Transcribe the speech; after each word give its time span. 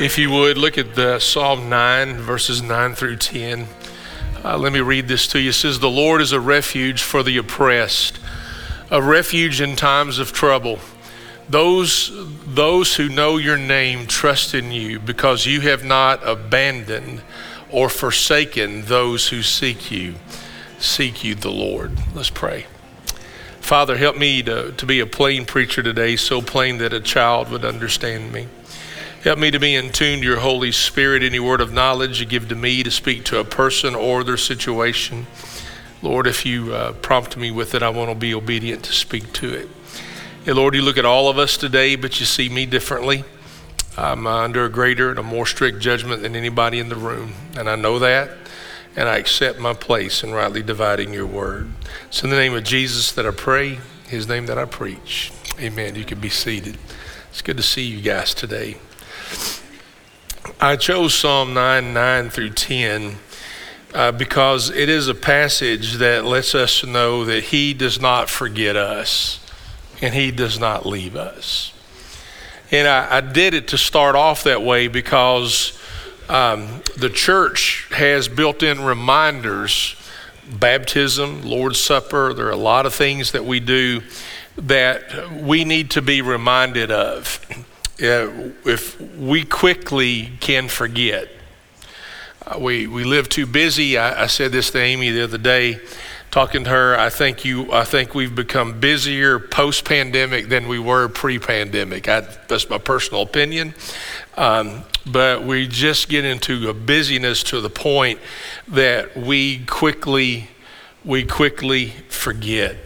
If 0.00 0.16
you 0.16 0.30
would, 0.30 0.56
look 0.56 0.78
at 0.78 0.94
the 0.94 1.18
Psalm 1.18 1.68
9, 1.68 2.18
verses 2.18 2.62
9 2.62 2.94
through 2.94 3.16
10. 3.16 3.66
Uh, 4.44 4.56
let 4.56 4.72
me 4.72 4.78
read 4.78 5.08
this 5.08 5.26
to 5.28 5.40
you. 5.40 5.48
It 5.48 5.54
says, 5.54 5.80
The 5.80 5.90
Lord 5.90 6.20
is 6.20 6.30
a 6.30 6.38
refuge 6.38 7.02
for 7.02 7.24
the 7.24 7.36
oppressed, 7.36 8.20
a 8.92 9.02
refuge 9.02 9.60
in 9.60 9.74
times 9.74 10.20
of 10.20 10.32
trouble. 10.32 10.78
Those, 11.48 12.12
those 12.46 12.94
who 12.94 13.08
know 13.08 13.38
your 13.38 13.56
name 13.56 14.06
trust 14.06 14.54
in 14.54 14.70
you 14.70 15.00
because 15.00 15.46
you 15.46 15.62
have 15.62 15.84
not 15.84 16.20
abandoned 16.24 17.22
or 17.68 17.88
forsaken 17.88 18.82
those 18.82 19.30
who 19.30 19.42
seek 19.42 19.90
you. 19.90 20.14
Seek 20.78 21.24
you, 21.24 21.34
the 21.34 21.50
Lord. 21.50 21.98
Let's 22.14 22.30
pray. 22.30 22.66
Father, 23.60 23.96
help 23.96 24.16
me 24.16 24.44
to, 24.44 24.70
to 24.70 24.86
be 24.86 25.00
a 25.00 25.06
plain 25.06 25.44
preacher 25.44 25.82
today, 25.82 26.14
so 26.14 26.40
plain 26.40 26.78
that 26.78 26.92
a 26.92 27.00
child 27.00 27.50
would 27.50 27.64
understand 27.64 28.32
me. 28.32 28.46
Help 29.24 29.36
me 29.36 29.50
to 29.50 29.58
be 29.58 29.74
in 29.74 29.90
tune 29.90 30.20
to 30.20 30.24
your 30.24 30.38
Holy 30.38 30.70
Spirit. 30.70 31.24
Any 31.24 31.40
word 31.40 31.60
of 31.60 31.72
knowledge 31.72 32.20
you 32.20 32.26
give 32.26 32.48
to 32.50 32.54
me 32.54 32.84
to 32.84 32.90
speak 32.90 33.24
to 33.24 33.40
a 33.40 33.44
person 33.44 33.96
or 33.96 34.22
their 34.22 34.36
situation. 34.36 35.26
Lord, 36.02 36.28
if 36.28 36.46
you 36.46 36.72
uh, 36.72 36.92
prompt 36.92 37.36
me 37.36 37.50
with 37.50 37.74
it, 37.74 37.82
I 37.82 37.88
want 37.88 38.10
to 38.10 38.14
be 38.14 38.32
obedient 38.32 38.84
to 38.84 38.92
speak 38.92 39.32
to 39.34 39.52
it. 39.52 39.68
Lord, 40.46 40.76
you 40.76 40.82
look 40.82 40.98
at 40.98 41.04
all 41.04 41.28
of 41.28 41.36
us 41.36 41.56
today, 41.56 41.96
but 41.96 42.20
you 42.20 42.26
see 42.26 42.48
me 42.48 42.64
differently. 42.64 43.24
I'm 43.96 44.24
uh, 44.24 44.44
under 44.44 44.64
a 44.64 44.70
greater 44.70 45.10
and 45.10 45.18
a 45.18 45.24
more 45.24 45.46
strict 45.46 45.80
judgment 45.80 46.22
than 46.22 46.36
anybody 46.36 46.78
in 46.78 46.88
the 46.88 46.94
room. 46.94 47.32
And 47.56 47.68
I 47.68 47.74
know 47.74 47.98
that. 47.98 48.30
And 48.94 49.08
I 49.08 49.16
accept 49.16 49.58
my 49.58 49.74
place 49.74 50.22
in 50.22 50.32
rightly 50.32 50.62
dividing 50.62 51.12
your 51.12 51.26
word. 51.26 51.72
It's 52.06 52.22
in 52.22 52.30
the 52.30 52.36
name 52.36 52.54
of 52.54 52.62
Jesus 52.62 53.10
that 53.12 53.26
I 53.26 53.32
pray, 53.32 53.80
his 54.06 54.28
name 54.28 54.46
that 54.46 54.58
I 54.58 54.64
preach. 54.64 55.32
Amen. 55.58 55.96
You 55.96 56.04
can 56.04 56.20
be 56.20 56.28
seated. 56.28 56.78
It's 57.30 57.42
good 57.42 57.56
to 57.56 57.64
see 57.64 57.82
you 57.82 58.00
guys 58.00 58.32
today. 58.32 58.76
I 60.60 60.76
chose 60.76 61.14
Psalm 61.14 61.54
9 61.54 61.92
9 61.92 62.30
through 62.30 62.50
10 62.50 63.16
uh, 63.94 64.12
because 64.12 64.70
it 64.70 64.88
is 64.88 65.08
a 65.08 65.14
passage 65.14 65.94
that 65.94 66.24
lets 66.24 66.54
us 66.54 66.84
know 66.84 67.24
that 67.24 67.44
He 67.44 67.74
does 67.74 68.00
not 68.00 68.28
forget 68.28 68.76
us 68.76 69.40
and 70.02 70.14
He 70.14 70.30
does 70.30 70.58
not 70.58 70.86
leave 70.86 71.16
us. 71.16 71.72
And 72.70 72.86
I, 72.86 73.18
I 73.18 73.20
did 73.20 73.54
it 73.54 73.68
to 73.68 73.78
start 73.78 74.14
off 74.14 74.44
that 74.44 74.62
way 74.62 74.88
because 74.88 75.78
um, 76.28 76.82
the 76.96 77.08
church 77.08 77.88
has 77.90 78.28
built 78.28 78.62
in 78.62 78.82
reminders 78.82 79.96
baptism, 80.50 81.42
Lord's 81.42 81.80
Supper, 81.80 82.32
there 82.32 82.46
are 82.46 82.50
a 82.50 82.56
lot 82.56 82.86
of 82.86 82.94
things 82.94 83.32
that 83.32 83.44
we 83.44 83.60
do 83.60 84.02
that 84.56 85.30
we 85.32 85.64
need 85.64 85.90
to 85.92 86.02
be 86.02 86.20
reminded 86.20 86.90
of 86.90 87.40
if 87.98 89.00
we 89.00 89.44
quickly 89.44 90.32
can 90.40 90.68
forget. 90.68 91.28
Uh, 92.46 92.58
we, 92.58 92.86
we 92.86 93.04
live 93.04 93.28
too 93.28 93.46
busy. 93.46 93.98
I, 93.98 94.24
I 94.24 94.26
said 94.26 94.52
this 94.52 94.70
to 94.70 94.78
Amy 94.78 95.10
the 95.10 95.24
other 95.24 95.38
day, 95.38 95.80
talking 96.30 96.64
to 96.64 96.70
her. 96.70 96.98
I 96.98 97.10
think 97.10 97.44
you. 97.44 97.72
I 97.72 97.84
think 97.84 98.14
we've 98.14 98.34
become 98.34 98.80
busier 98.80 99.38
post 99.38 99.84
pandemic 99.84 100.48
than 100.48 100.68
we 100.68 100.78
were 100.78 101.08
pre 101.08 101.38
pandemic. 101.38 102.04
That's 102.04 102.70
my 102.70 102.78
personal 102.78 103.22
opinion. 103.22 103.74
Um, 104.36 104.84
but 105.04 105.42
we 105.42 105.66
just 105.66 106.08
get 106.08 106.24
into 106.24 106.68
a 106.68 106.74
busyness 106.74 107.42
to 107.44 107.60
the 107.60 107.70
point 107.70 108.20
that 108.68 109.16
we 109.16 109.64
quickly 109.66 110.48
we 111.04 111.24
quickly 111.24 111.88
forget. 112.08 112.76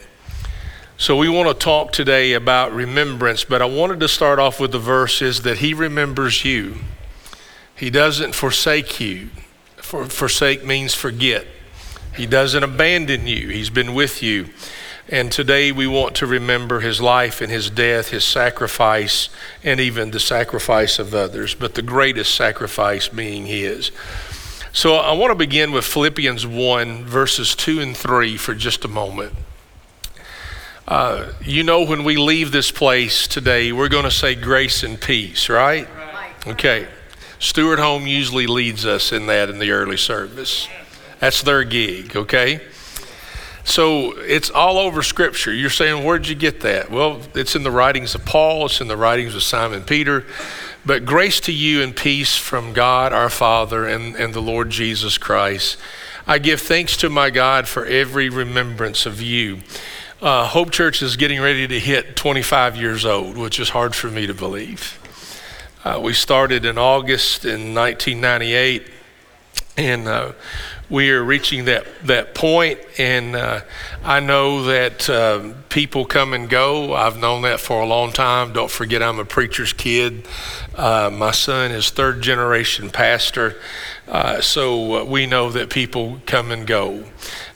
So 1.02 1.16
we 1.16 1.28
want 1.28 1.48
to 1.48 1.54
talk 1.54 1.90
today 1.90 2.32
about 2.32 2.72
remembrance, 2.72 3.42
but 3.42 3.60
I 3.60 3.64
wanted 3.64 3.98
to 3.98 4.08
start 4.08 4.38
off 4.38 4.60
with 4.60 4.70
the 4.70 4.78
verses 4.78 5.42
that 5.42 5.58
he 5.58 5.74
remembers 5.74 6.44
you. 6.44 6.76
He 7.74 7.90
doesn't 7.90 8.36
forsake 8.36 9.00
you. 9.00 9.30
For, 9.78 10.04
forsake 10.04 10.64
means 10.64 10.94
forget. 10.94 11.44
He 12.14 12.24
doesn't 12.24 12.62
abandon 12.62 13.26
you. 13.26 13.48
He's 13.48 13.68
been 13.68 13.94
with 13.94 14.22
you. 14.22 14.50
And 15.08 15.32
today 15.32 15.72
we 15.72 15.88
want 15.88 16.14
to 16.14 16.26
remember 16.28 16.78
his 16.78 17.00
life 17.00 17.40
and 17.40 17.50
his 17.50 17.68
death, 17.68 18.10
his 18.10 18.24
sacrifice, 18.24 19.28
and 19.64 19.80
even 19.80 20.12
the 20.12 20.20
sacrifice 20.20 21.00
of 21.00 21.16
others, 21.16 21.52
but 21.52 21.74
the 21.74 21.82
greatest 21.82 22.32
sacrifice 22.32 23.08
being 23.08 23.46
his. 23.46 23.90
So 24.72 24.94
I 24.94 25.14
want 25.14 25.32
to 25.32 25.34
begin 25.34 25.72
with 25.72 25.84
Philippians 25.84 26.46
1, 26.46 27.04
verses 27.06 27.56
2 27.56 27.80
and 27.80 27.96
3 27.96 28.36
for 28.36 28.54
just 28.54 28.84
a 28.84 28.88
moment. 28.88 29.34
Uh, 30.86 31.32
you 31.44 31.62
know, 31.62 31.84
when 31.84 32.02
we 32.02 32.16
leave 32.16 32.50
this 32.50 32.72
place 32.72 33.28
today, 33.28 33.70
we're 33.70 33.88
going 33.88 34.04
to 34.04 34.10
say 34.10 34.34
grace 34.34 34.82
and 34.82 35.00
peace, 35.00 35.48
right? 35.48 35.88
right? 35.94 36.46
Okay. 36.46 36.88
Stuart 37.38 37.78
Home 37.78 38.06
usually 38.06 38.46
leads 38.46 38.84
us 38.84 39.12
in 39.12 39.26
that 39.26 39.48
in 39.48 39.58
the 39.58 39.70
early 39.70 39.96
service. 39.96 40.68
That's 41.20 41.42
their 41.42 41.62
gig, 41.62 42.16
okay? 42.16 42.60
So 43.64 44.12
it's 44.18 44.50
all 44.50 44.76
over 44.76 45.02
Scripture. 45.02 45.52
You're 45.52 45.70
saying, 45.70 46.04
where'd 46.04 46.26
you 46.26 46.34
get 46.34 46.60
that? 46.62 46.90
Well, 46.90 47.20
it's 47.34 47.54
in 47.54 47.62
the 47.62 47.70
writings 47.70 48.16
of 48.16 48.24
Paul, 48.24 48.66
it's 48.66 48.80
in 48.80 48.88
the 48.88 48.96
writings 48.96 49.36
of 49.36 49.42
Simon 49.44 49.82
Peter. 49.84 50.24
But 50.84 51.04
grace 51.04 51.38
to 51.40 51.52
you 51.52 51.80
and 51.80 51.94
peace 51.94 52.36
from 52.36 52.72
God 52.72 53.12
our 53.12 53.30
Father 53.30 53.86
and, 53.86 54.16
and 54.16 54.34
the 54.34 54.42
Lord 54.42 54.70
Jesus 54.70 55.16
Christ. 55.16 55.78
I 56.26 56.38
give 56.38 56.60
thanks 56.60 56.96
to 56.98 57.08
my 57.08 57.30
God 57.30 57.68
for 57.68 57.84
every 57.84 58.28
remembrance 58.28 59.06
of 59.06 59.22
you 59.22 59.60
uh, 60.22 60.46
Hope 60.46 60.70
Church 60.70 61.02
is 61.02 61.16
getting 61.16 61.40
ready 61.40 61.66
to 61.66 61.80
hit 61.80 62.14
25 62.14 62.76
years 62.76 63.04
old, 63.04 63.36
which 63.36 63.58
is 63.58 63.70
hard 63.70 63.92
for 63.94 64.08
me 64.08 64.26
to 64.28 64.34
believe. 64.34 64.98
Uh, 65.84 66.00
we 66.00 66.12
started 66.12 66.64
in 66.64 66.78
August 66.78 67.44
in 67.44 67.74
1998, 67.74 68.88
and 69.76 70.06
uh, 70.06 70.32
we 70.92 71.10
are 71.10 71.24
reaching 71.24 71.64
that, 71.64 71.86
that 72.04 72.34
point, 72.34 72.78
and 72.98 73.34
uh, 73.34 73.62
I 74.04 74.20
know 74.20 74.64
that 74.64 75.08
uh, 75.08 75.54
people 75.70 76.04
come 76.04 76.34
and 76.34 76.50
go. 76.50 76.92
I've 76.92 77.16
known 77.16 77.42
that 77.42 77.60
for 77.60 77.80
a 77.80 77.86
long 77.86 78.12
time. 78.12 78.52
Don't 78.52 78.70
forget, 78.70 79.02
I'm 79.02 79.18
a 79.18 79.24
preacher's 79.24 79.72
kid. 79.72 80.28
Uh, 80.76 81.08
my 81.10 81.30
son 81.30 81.70
is 81.70 81.88
third 81.88 82.20
generation 82.20 82.90
pastor, 82.90 83.58
uh, 84.06 84.42
so 84.42 85.02
we 85.06 85.24
know 85.24 85.50
that 85.50 85.70
people 85.70 86.20
come 86.26 86.50
and 86.50 86.66
go. 86.66 87.04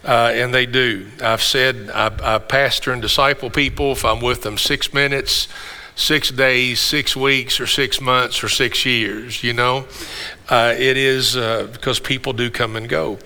Uh, 0.03 0.31
and 0.33 0.55
they 0.55 0.65
do. 0.65 1.07
I've 1.21 1.43
said 1.43 1.91
I, 1.91 2.37
I, 2.37 2.39
pastor 2.39 2.91
and 2.91 3.03
disciple 3.03 3.51
people 3.51 3.93
if 3.93 4.03
I'm 4.03 4.23
with 4.23 4.43
them 4.43 4.57
six 4.57 4.95
minutes, 4.95 5.47
six 5.97 6.31
days, 6.31 6.79
six 6.79 7.17
weeks, 7.17 7.59
or 7.59 7.67
six 7.67 8.01
months, 8.01 8.45
or 8.45 8.49
six 8.49 8.87
years. 8.87 9.43
You 9.43 9.55
know, 9.55 9.87
uh, 10.49 10.75
it 10.77 10.97
is 10.97 11.37
uh, 11.37 11.69
because 11.73 11.99
people 11.99 12.33
do 12.33 12.51
come 12.51 12.77
and 12.77 12.89
go. 12.89 13.19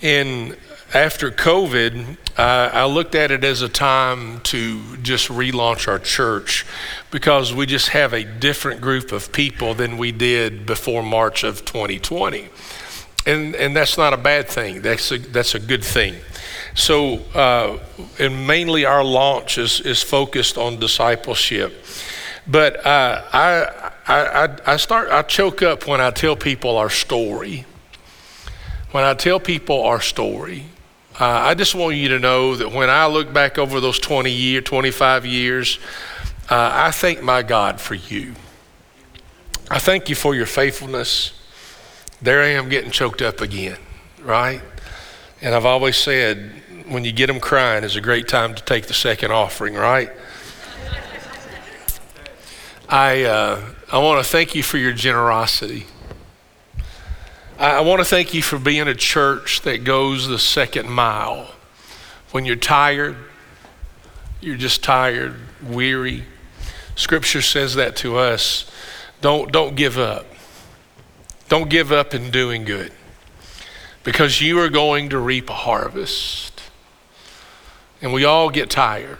And 0.00 0.56
after 0.94 1.30
COVID, 1.30 2.16
I 2.36 2.84
looked 2.86 3.14
at 3.14 3.30
it 3.30 3.44
as 3.44 3.62
a 3.62 3.68
time 3.68 4.40
to 4.40 4.96
just 4.98 5.28
relaunch 5.28 5.86
our 5.88 5.98
church 5.98 6.66
because 7.10 7.52
we 7.52 7.66
just 7.66 7.88
have 7.88 8.12
a 8.12 8.24
different 8.24 8.80
group 8.80 9.12
of 9.12 9.32
people 9.32 9.74
than 9.74 9.98
we 9.98 10.12
did 10.12 10.66
before 10.66 11.02
March 11.02 11.44
of 11.44 11.64
2020 11.64 12.48
and 13.26 13.54
and 13.54 13.76
that's 13.76 13.98
not 13.98 14.12
a 14.12 14.16
bad 14.16 14.48
thing. 14.48 14.82
That's 14.82 15.10
a 15.12 15.18
that's 15.18 15.54
a 15.54 15.58
good 15.58 15.84
thing. 15.84 16.16
So, 16.74 17.16
uh, 17.34 17.78
and 18.18 18.46
mainly 18.46 18.84
our 18.84 19.04
launch 19.04 19.58
is 19.58 19.80
is 19.80 20.02
focused 20.02 20.56
on 20.56 20.78
discipleship. 20.78 21.72
But 22.50 22.84
uh, 22.84 23.22
I, 23.32 23.92
I 24.06 24.56
I 24.66 24.76
start 24.76 25.10
I 25.10 25.22
choke 25.22 25.62
up 25.62 25.86
when 25.86 26.00
I 26.00 26.10
tell 26.10 26.36
people 26.36 26.76
our 26.76 26.90
story. 26.90 27.64
When 28.90 29.04
I 29.04 29.14
tell 29.14 29.38
people 29.38 29.84
our 29.84 30.00
story, 30.00 30.64
uh, 31.20 31.24
I 31.24 31.54
just 31.54 31.74
want 31.76 31.96
you 31.96 32.08
to 32.08 32.18
know 32.18 32.56
that 32.56 32.72
when 32.72 32.90
I 32.90 33.06
look 33.06 33.32
back 33.32 33.56
over 33.56 33.80
those 33.80 34.00
20 34.00 34.32
year, 34.32 34.60
25 34.60 35.24
years, 35.24 35.78
uh, 36.48 36.70
I 36.72 36.90
thank 36.90 37.22
my 37.22 37.42
God 37.42 37.80
for 37.80 37.94
you. 37.94 38.34
I 39.70 39.78
thank 39.78 40.08
you 40.08 40.16
for 40.16 40.34
your 40.34 40.46
faithfulness 40.46 41.40
there 42.22 42.42
I 42.42 42.48
am 42.48 42.68
getting 42.68 42.90
choked 42.90 43.22
up 43.22 43.40
again, 43.40 43.78
right? 44.22 44.60
And 45.40 45.54
I've 45.54 45.64
always 45.64 45.96
said, 45.96 46.52
when 46.86 47.04
you 47.04 47.12
get 47.12 47.28
them 47.28 47.40
crying 47.40 47.82
is 47.82 47.96
a 47.96 48.00
great 48.00 48.28
time 48.28 48.54
to 48.54 48.62
take 48.62 48.86
the 48.86 48.94
second 48.94 49.32
offering, 49.32 49.74
right? 49.74 50.10
I, 52.90 53.22
uh, 53.22 53.62
I 53.92 53.98
want 53.98 54.24
to 54.24 54.28
thank 54.28 54.56
you 54.56 54.64
for 54.64 54.76
your 54.76 54.92
generosity. 54.92 55.86
I, 57.56 57.76
I 57.76 57.80
want 57.82 58.00
to 58.00 58.04
thank 58.04 58.34
you 58.34 58.42
for 58.42 58.58
being 58.58 58.88
a 58.88 58.96
church 58.96 59.60
that 59.60 59.84
goes 59.84 60.26
the 60.26 60.40
second 60.40 60.90
mile. 60.90 61.54
When 62.32 62.44
you're 62.44 62.56
tired, 62.56 63.14
you're 64.40 64.56
just 64.56 64.82
tired, 64.82 65.36
weary. 65.62 66.24
Scripture 66.96 67.42
says 67.42 67.76
that 67.76 67.94
to 67.96 68.16
us. 68.16 68.68
Don't, 69.20 69.52
don't 69.52 69.76
give 69.76 69.96
up. 69.96 70.26
Don't 71.48 71.70
give 71.70 71.92
up 71.92 72.12
in 72.12 72.32
doing 72.32 72.64
good 72.64 72.90
because 74.02 74.40
you 74.40 74.58
are 74.58 74.68
going 74.68 75.10
to 75.10 75.18
reap 75.18 75.48
a 75.48 75.54
harvest. 75.54 76.60
And 78.02 78.12
we 78.12 78.24
all 78.24 78.50
get 78.50 78.68
tired. 78.68 79.18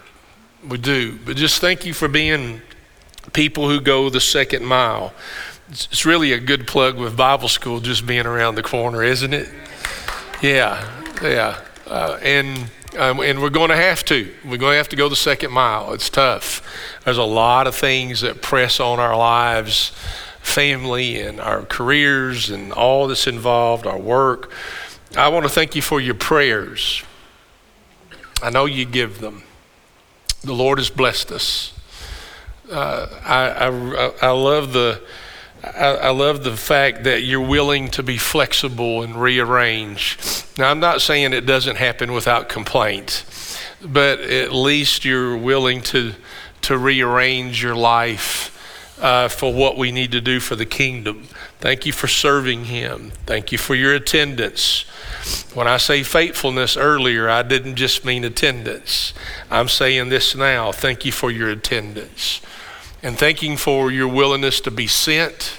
We 0.68 0.76
do. 0.76 1.20
But 1.24 1.36
just 1.36 1.60
thank 1.60 1.86
you 1.86 1.94
for 1.94 2.08
being 2.08 2.62
people 3.32 3.68
who 3.68 3.80
go 3.80 4.10
the 4.10 4.20
second 4.20 4.64
mile. 4.64 5.12
It's 5.70 6.04
really 6.04 6.32
a 6.32 6.40
good 6.40 6.66
plug 6.66 6.98
with 6.98 7.16
Bible 7.16 7.48
school 7.48 7.80
just 7.80 8.06
being 8.06 8.26
around 8.26 8.56
the 8.56 8.62
corner, 8.62 9.04
isn't 9.04 9.32
it? 9.32 9.48
Yeah, 10.42 10.88
yeah. 11.22 11.60
Uh, 11.86 12.18
and 12.22 12.70
um, 12.98 13.20
and 13.20 13.40
we're 13.40 13.50
going 13.50 13.70
to 13.70 13.76
have 13.76 14.04
to. 14.06 14.32
We're 14.44 14.56
going 14.56 14.72
to 14.72 14.78
have 14.78 14.88
to 14.88 14.96
go 14.96 15.08
the 15.08 15.16
second 15.16 15.52
mile. 15.52 15.92
It's 15.92 16.10
tough. 16.10 16.62
There's 17.04 17.18
a 17.18 17.22
lot 17.22 17.66
of 17.66 17.74
things 17.74 18.22
that 18.22 18.42
press 18.42 18.80
on 18.80 18.98
our 18.98 19.16
lives, 19.16 19.92
family 20.40 21.20
and 21.20 21.40
our 21.40 21.62
careers 21.62 22.50
and 22.50 22.72
all 22.72 23.06
that's 23.06 23.26
involved, 23.26 23.86
our 23.86 23.98
work. 23.98 24.50
I 25.16 25.28
want 25.28 25.44
to 25.44 25.48
thank 25.48 25.76
you 25.76 25.82
for 25.82 26.00
your 26.00 26.14
prayers. 26.14 27.02
I 28.42 28.50
know 28.50 28.64
you 28.64 28.84
give 28.84 29.20
them. 29.20 29.42
The 30.42 30.54
Lord 30.54 30.78
has 30.78 30.90
blessed 30.90 31.30
us. 31.30 31.72
Uh, 32.70 33.08
I, 33.24 33.66
I, 33.66 34.28
I 34.28 34.30
love 34.30 34.72
the 34.72 35.02
I, 35.62 35.88
I, 35.94 36.10
love 36.10 36.42
the 36.42 36.56
fact 36.56 37.04
that 37.04 37.22
you're 37.22 37.46
willing 37.46 37.88
to 37.90 38.02
be 38.02 38.16
flexible 38.16 39.02
and 39.02 39.14
rearrange. 39.14 40.18
Now, 40.56 40.70
I'm 40.70 40.80
not 40.80 41.02
saying 41.02 41.34
it 41.34 41.44
doesn't 41.44 41.76
happen 41.76 42.12
without 42.12 42.48
complaint, 42.48 43.24
but 43.84 44.20
at 44.20 44.52
least 44.52 45.04
you're 45.04 45.36
willing 45.36 45.82
to, 45.82 46.14
to 46.62 46.78
rearrange 46.78 47.62
your 47.62 47.74
life 47.74 48.56
uh, 49.02 49.28
for 49.28 49.52
what 49.52 49.76
we 49.76 49.92
need 49.92 50.12
to 50.12 50.20
do 50.22 50.40
for 50.40 50.56
the 50.56 50.64
kingdom. 50.64 51.24
Thank 51.58 51.84
you 51.84 51.92
for 51.92 52.08
serving 52.08 52.66
Him. 52.66 53.12
Thank 53.26 53.52
you 53.52 53.58
for 53.58 53.74
your 53.74 53.94
attendance. 53.94 54.86
When 55.52 55.68
I 55.68 55.76
say 55.76 56.02
faithfulness 56.02 56.74
earlier, 56.76 57.28
I 57.28 57.42
didn't 57.42 57.76
just 57.76 58.04
mean 58.04 58.24
attendance. 58.24 59.12
I'm 59.50 59.68
saying 59.68 60.08
this 60.08 60.34
now. 60.34 60.72
Thank 60.72 61.04
you 61.04 61.12
for 61.12 61.30
your 61.30 61.50
attendance 61.50 62.40
and 63.02 63.18
thanking 63.18 63.56
for 63.56 63.90
your 63.90 64.08
willingness 64.08 64.60
to 64.62 64.70
be 64.70 64.86
sent 64.86 65.58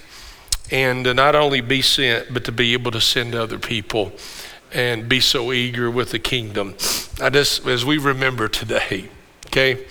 and 0.70 1.06
to 1.06 1.14
not 1.14 1.36
only 1.36 1.62
be 1.62 1.82
sent, 1.82 2.34
but 2.34 2.46
to 2.46 2.52
be 2.52 2.74
able 2.74 2.92
to 2.92 3.02
send 3.02 3.36
other 3.36 3.60
people 3.60 4.14
and 4.74 5.10
be 5.10 5.20
so 5.20 5.52
eager 5.52 5.92
with 5.92 6.12
the 6.12 6.20
kingdom. 6.20 6.76
I 7.22 7.30
just, 7.30 7.68
as 7.68 7.84
we 7.84 7.98
remember 7.98 8.48
today, 8.48 9.10
okay, 9.48 9.86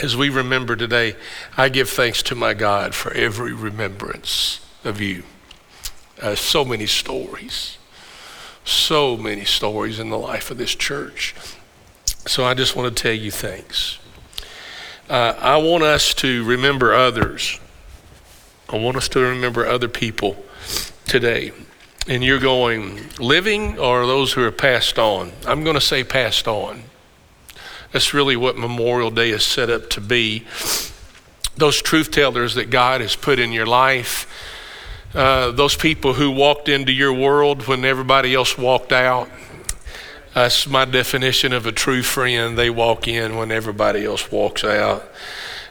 as 0.00 0.16
we 0.16 0.28
remember 0.28 0.76
today, 0.76 1.16
I 1.56 1.70
give 1.70 1.88
thanks 1.88 2.22
to 2.24 2.34
my 2.34 2.52
God 2.52 2.94
for 2.94 3.12
every 3.12 3.54
remembrance 3.54 4.60
of 4.84 5.00
you. 5.00 5.22
Uh, 6.20 6.34
so 6.34 6.64
many 6.64 6.86
stories, 6.86 7.78
so 8.64 9.16
many 9.16 9.44
stories 9.44 9.98
in 9.98 10.10
the 10.10 10.18
life 10.18 10.50
of 10.50 10.58
this 10.58 10.74
church. 10.74 11.34
So 12.26 12.44
I 12.44 12.54
just 12.54 12.76
want 12.76 12.94
to 12.94 13.02
tell 13.02 13.14
you 13.14 13.30
thanks. 13.30 13.98
Uh, 15.08 15.34
I 15.38 15.58
want 15.58 15.84
us 15.84 16.14
to 16.14 16.42
remember 16.44 16.92
others. 16.92 17.60
I 18.68 18.76
want 18.76 18.96
us 18.96 19.08
to 19.10 19.20
remember 19.20 19.64
other 19.64 19.88
people 19.88 20.36
today. 21.06 21.52
And 22.08 22.24
you're 22.24 22.40
going, 22.40 23.08
living 23.20 23.78
or 23.78 24.04
those 24.04 24.32
who 24.32 24.42
are 24.42 24.50
passed 24.50 24.98
on? 24.98 25.30
I'm 25.46 25.62
going 25.62 25.74
to 25.74 25.80
say 25.80 26.02
passed 26.02 26.48
on. 26.48 26.82
That's 27.92 28.14
really 28.14 28.34
what 28.34 28.56
Memorial 28.56 29.12
Day 29.12 29.30
is 29.30 29.44
set 29.44 29.70
up 29.70 29.90
to 29.90 30.00
be. 30.00 30.44
Those 31.56 31.80
truth 31.80 32.10
tellers 32.10 32.56
that 32.56 32.70
God 32.70 33.00
has 33.00 33.14
put 33.14 33.38
in 33.38 33.52
your 33.52 33.66
life, 33.66 34.26
uh, 35.14 35.52
those 35.52 35.76
people 35.76 36.14
who 36.14 36.32
walked 36.32 36.68
into 36.68 36.92
your 36.92 37.12
world 37.12 37.68
when 37.68 37.84
everybody 37.84 38.34
else 38.34 38.58
walked 38.58 38.92
out, 38.92 39.30
that's 40.36 40.66
my 40.66 40.84
definition 40.84 41.54
of 41.54 41.64
a 41.64 41.72
true 41.72 42.02
friend. 42.02 42.58
They 42.58 42.68
walk 42.68 43.08
in 43.08 43.36
when 43.36 43.50
everybody 43.50 44.04
else 44.04 44.30
walks 44.30 44.64
out. 44.64 45.02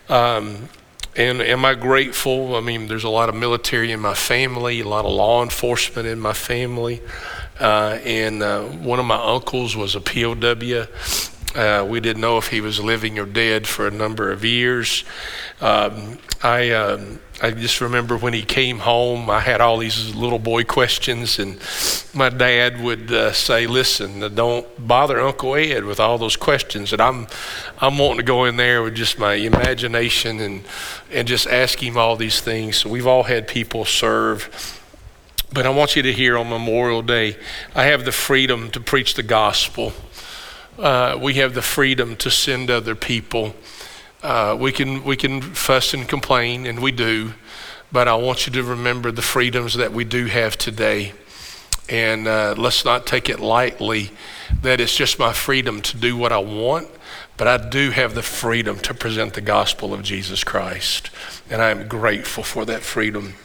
Um, 0.10 0.70
and 1.16 1.40
am 1.40 1.64
I 1.64 1.76
grateful? 1.76 2.56
I 2.56 2.62
mean, 2.62 2.88
there's 2.88 3.04
a 3.04 3.10
lot 3.10 3.30
of 3.30 3.36
military 3.36 3.92
in 3.92 4.00
my 4.00 4.16
family, 4.16 4.80
a 4.80 4.88
lot 4.88 5.06
of 5.06 5.12
law 5.12 5.44
enforcement 5.44 6.08
in 6.08 6.20
my 6.20 6.34
family. 6.34 7.04
Uh, 7.60 8.00
and 8.04 8.42
uh, 8.42 8.64
one 8.64 8.98
of 8.98 9.06
my 9.06 9.24
uncles 9.24 9.76
was 9.76 9.94
a 9.94 10.02
POW. 10.02 10.88
Uh, 11.56 11.86
we 11.88 12.02
didn't 12.02 12.22
know 12.22 12.38
if 12.38 12.50
he 12.50 12.60
was 12.60 12.82
living 12.82 13.18
or 13.18 13.26
dead 13.26 13.66
for 13.66 13.88
a 13.88 13.92
number 13.92 14.30
of 14.30 14.44
years. 14.44 15.06
Um, 15.62 16.20
I 16.44 16.72
um, 16.72 17.22
I 17.42 17.52
just 17.52 17.80
remember 17.80 18.18
when 18.18 18.34
he 18.34 18.44
came 18.44 18.80
home, 18.80 19.30
I 19.30 19.40
had 19.40 19.62
all 19.62 19.78
these 19.78 20.14
little 20.14 20.40
boy 20.40 20.66
questions, 20.66 21.40
and 21.40 21.58
my 22.14 22.28
dad 22.28 22.82
would 22.82 23.10
uh, 23.10 23.32
say, 23.32 23.68
"Listen, 23.68 24.36
don't 24.36 24.68
bother 24.88 25.20
Uncle 25.22 25.56
Ed 25.56 25.86
with 25.86 26.00
all 26.00 26.18
those 26.18 26.36
questions." 26.36 26.92
And 26.92 27.02
I'm 27.02 27.28
I'm 27.80 27.98
wanting 27.98 28.18
to 28.18 28.24
go 28.24 28.44
in 28.44 28.58
there 28.58 28.84
with 28.84 28.96
just 28.96 29.18
my 29.18 29.36
imagination 29.36 30.42
and 30.42 30.66
and 31.10 31.26
just 31.26 31.48
ask 31.48 31.82
him 31.82 31.98
all 31.98 32.18
these 32.18 32.42
things. 32.42 32.78
So 32.78 32.90
we've 32.90 33.08
all 33.08 33.24
had 33.24 33.48
people 33.48 33.86
serve. 33.86 34.82
But 35.54 35.66
I 35.66 35.70
want 35.70 35.96
you 35.96 36.02
to 36.02 36.12
hear 36.12 36.38
on 36.38 36.50
Memorial 36.50 37.02
Day, 37.02 37.38
I 37.74 37.84
have 37.84 38.04
the 38.04 38.12
freedom 38.12 38.72
to 38.72 38.82
preach 38.82 39.14
the 39.14 39.24
gospel 39.24 39.94
uh, 40.78 41.18
we 41.22 41.36
have 41.36 41.54
the 41.54 41.62
freedom 41.62 42.16
to 42.18 42.30
send 42.30 42.70
other 42.70 42.96
people. 42.96 43.56
Uh, 44.22 44.58
we 44.60 44.72
can 44.72 45.04
we 45.04 45.16
can 45.16 45.42
fuss 45.42 45.94
and 45.94 46.08
complain, 46.08 46.66
and 46.66 46.82
we 46.82 46.92
do, 46.92 47.34
but 47.92 48.08
I 48.08 48.16
want 48.16 48.48
you 48.48 48.54
to 48.54 48.64
remember 48.64 49.12
the 49.12 49.22
freedoms 49.22 49.76
that 49.76 49.94
we 49.94 50.04
do 50.04 50.26
have 50.26 50.58
today, 50.58 51.14
and 51.88 52.28
uh, 52.28 52.56
let's 52.58 52.84
not 52.84 53.06
take 53.06 53.30
it 53.30 53.40
lightly. 53.40 54.12
That 54.62 54.82
it's 54.82 54.96
just 54.96 55.20
my 55.20 55.34
freedom 55.34 55.82
to 55.82 55.98
do 55.98 56.18
what 56.18 56.32
I 56.32 56.40
want, 56.40 56.88
but 57.38 57.48
I 57.48 57.58
do 57.58 57.92
have 57.92 58.16
the 58.16 58.24
freedom 58.24 58.80
to 58.80 58.94
present 58.94 59.34
the 59.34 59.42
gospel 59.42 59.94
of 59.94 60.04
Jesus 60.04 60.44
Christ, 60.44 61.10
and 61.50 61.62
I 61.62 61.70
am 61.70 61.88
grateful 61.88 62.44
for 62.44 62.66
that 62.66 62.82
freedom. 62.82 63.36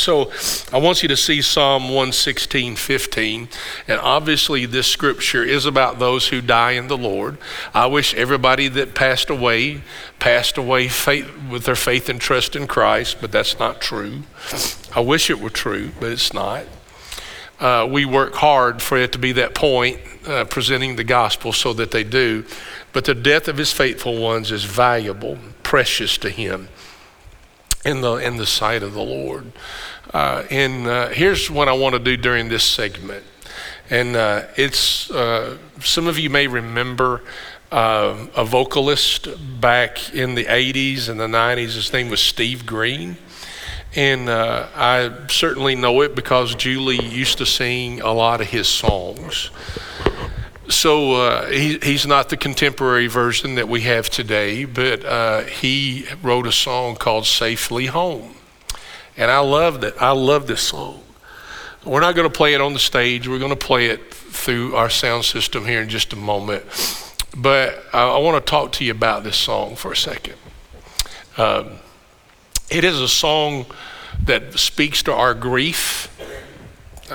So 0.00 0.32
I 0.72 0.78
want 0.78 1.02
you 1.02 1.08
to 1.08 1.16
see 1.16 1.42
Psalm 1.42 1.84
116, 1.84 2.76
15. 2.76 3.48
And 3.86 4.00
obviously, 4.00 4.66
this 4.66 4.86
scripture 4.86 5.44
is 5.44 5.66
about 5.66 5.98
those 5.98 6.28
who 6.28 6.40
die 6.40 6.72
in 6.72 6.88
the 6.88 6.96
Lord. 6.96 7.38
I 7.74 7.86
wish 7.86 8.14
everybody 8.14 8.68
that 8.68 8.94
passed 8.94 9.30
away 9.30 9.82
passed 10.18 10.58
away 10.58 10.88
faith, 10.88 11.30
with 11.50 11.64
their 11.64 11.76
faith 11.76 12.08
and 12.08 12.20
trust 12.20 12.54
in 12.54 12.66
Christ, 12.66 13.18
but 13.20 13.32
that's 13.32 13.58
not 13.58 13.80
true. 13.80 14.22
I 14.94 15.00
wish 15.00 15.30
it 15.30 15.40
were 15.40 15.50
true, 15.50 15.92
but 15.98 16.12
it's 16.12 16.32
not. 16.32 16.64
Uh, 17.58 17.86
we 17.90 18.04
work 18.04 18.34
hard 18.36 18.80
for 18.80 18.96
it 18.96 19.12
to 19.12 19.18
be 19.18 19.32
that 19.32 19.54
point, 19.54 19.98
uh, 20.26 20.44
presenting 20.44 20.96
the 20.96 21.04
gospel 21.04 21.52
so 21.52 21.72
that 21.74 21.90
they 21.90 22.04
do. 22.04 22.44
But 22.92 23.04
the 23.04 23.14
death 23.14 23.48
of 23.48 23.56
his 23.58 23.72
faithful 23.72 24.18
ones 24.18 24.50
is 24.50 24.64
valuable, 24.64 25.38
precious 25.62 26.16
to 26.18 26.30
him 26.30 26.68
in 27.84 28.00
the 28.00 28.14
in 28.16 28.36
the 28.36 28.46
sight 28.46 28.82
of 28.82 28.94
the 28.94 29.02
Lord. 29.02 29.52
Uh, 30.12 30.44
and 30.50 30.86
uh, 30.86 31.08
here's 31.08 31.50
what 31.50 31.68
I 31.68 31.72
want 31.72 31.94
to 31.94 31.98
do 31.98 32.16
during 32.16 32.48
this 32.48 32.64
segment, 32.64 33.24
and 33.88 34.16
uh, 34.16 34.42
it's 34.56 35.10
uh, 35.10 35.56
some 35.80 36.06
of 36.06 36.18
you 36.18 36.30
may 36.30 36.46
remember. 36.46 37.22
Uh, 37.72 38.26
a 38.34 38.44
vocalist 38.44 39.28
back 39.60 40.12
in 40.12 40.34
the 40.34 40.46
80s 40.46 41.08
and 41.08 41.20
the 41.20 41.28
90s. 41.28 41.74
His 41.74 41.92
name 41.92 42.08
was 42.08 42.20
Steve 42.20 42.66
Green. 42.66 43.16
And 43.94 44.28
uh, 44.28 44.66
I 44.74 45.12
certainly 45.28 45.76
know 45.76 46.00
it 46.00 46.16
because 46.16 46.56
Julie 46.56 47.00
used 47.04 47.38
to 47.38 47.46
sing 47.46 48.00
a 48.00 48.12
lot 48.12 48.40
of 48.40 48.48
his 48.48 48.66
songs 48.66 49.50
so 50.70 51.14
uh, 51.14 51.46
he, 51.46 51.78
he's 51.78 52.06
not 52.06 52.28
the 52.28 52.36
contemporary 52.36 53.06
version 53.06 53.56
that 53.56 53.68
we 53.68 53.82
have 53.82 54.08
today, 54.08 54.64
but 54.64 55.04
uh, 55.04 55.42
he 55.42 56.06
wrote 56.22 56.46
a 56.46 56.52
song 56.52 56.96
called 56.96 57.26
"Safely 57.26 57.86
Home," 57.86 58.34
and 59.16 59.30
I 59.30 59.40
loved 59.40 59.84
it. 59.84 59.94
I 60.00 60.12
love 60.12 60.46
this 60.46 60.62
song. 60.62 61.02
We're 61.84 62.00
not 62.00 62.14
going 62.14 62.28
to 62.28 62.34
play 62.34 62.54
it 62.54 62.60
on 62.60 62.72
the 62.72 62.78
stage. 62.78 63.26
We're 63.26 63.38
going 63.38 63.50
to 63.50 63.56
play 63.56 63.86
it 63.86 64.12
through 64.12 64.76
our 64.76 64.90
sound 64.90 65.24
system 65.24 65.64
here 65.64 65.80
in 65.80 65.88
just 65.88 66.12
a 66.12 66.16
moment. 66.16 66.64
But 67.36 67.82
I, 67.92 68.08
I 68.08 68.18
want 68.18 68.44
to 68.44 68.50
talk 68.50 68.72
to 68.72 68.84
you 68.84 68.90
about 68.90 69.24
this 69.24 69.36
song 69.36 69.76
for 69.76 69.92
a 69.92 69.96
second. 69.96 70.34
Um, 71.36 71.78
it 72.70 72.84
is 72.84 73.00
a 73.00 73.08
song 73.08 73.66
that 74.24 74.58
speaks 74.58 75.02
to 75.04 75.12
our 75.12 75.34
grief 75.34 76.09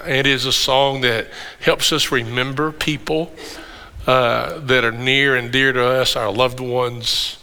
it 0.05 0.27
is 0.27 0.45
a 0.45 0.53
song 0.53 1.01
that 1.01 1.27
helps 1.59 1.91
us 1.91 2.11
remember 2.11 2.71
people 2.71 3.33
uh, 4.07 4.59
that 4.59 4.83
are 4.83 4.91
near 4.91 5.35
and 5.35 5.51
dear 5.51 5.73
to 5.73 5.83
us, 5.83 6.15
our 6.15 6.31
loved 6.31 6.59
ones, 6.59 7.37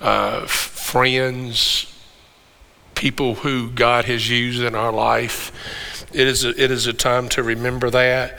uh, 0.00 0.46
friends, 0.46 1.92
people 2.94 3.34
who 3.36 3.70
God 3.70 4.06
has 4.06 4.28
used 4.28 4.62
in 4.62 4.74
our 4.74 4.92
life. 4.92 5.52
It 6.12 6.26
is 6.26 6.44
a, 6.44 6.50
it 6.50 6.70
is 6.70 6.86
a 6.86 6.92
time 6.92 7.28
to 7.30 7.42
remember 7.42 7.90
that. 7.90 8.38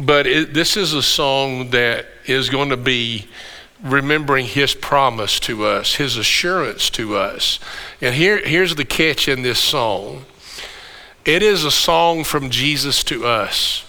But 0.00 0.26
it, 0.26 0.54
this 0.54 0.76
is 0.76 0.94
a 0.94 1.02
song 1.02 1.70
that 1.70 2.06
is 2.26 2.48
going 2.48 2.70
to 2.70 2.76
be 2.76 3.28
remembering 3.82 4.46
his 4.46 4.74
promise 4.74 5.40
to 5.40 5.64
us, 5.64 5.96
his 5.96 6.16
assurance 6.16 6.88
to 6.90 7.16
us. 7.16 7.58
And 8.00 8.14
here, 8.14 8.38
here's 8.38 8.76
the 8.76 8.84
catch 8.84 9.28
in 9.28 9.42
this 9.42 9.58
song 9.58 10.24
it 11.24 11.42
is 11.42 11.64
a 11.64 11.70
song 11.70 12.24
from 12.24 12.50
Jesus 12.50 13.04
to 13.04 13.26
us. 13.26 13.84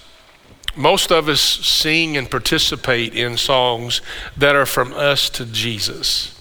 Most 0.76 1.12
of 1.12 1.28
us 1.28 1.42
sing 1.42 2.18
and 2.18 2.30
participate 2.30 3.16
in 3.16 3.38
songs 3.38 4.02
that 4.36 4.56
are 4.56 4.66
from 4.66 4.94
us 4.94 5.30
to 5.32 5.46
Jesus. 5.46 6.40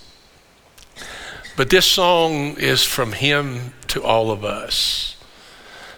But 1.57 1.71
this 1.71 1.85
song 1.85 2.57
is 2.57 2.83
from 2.83 3.13
him 3.13 3.75
to 3.89 4.03
all 4.03 4.31
of 4.31 4.45
us. 4.45 5.17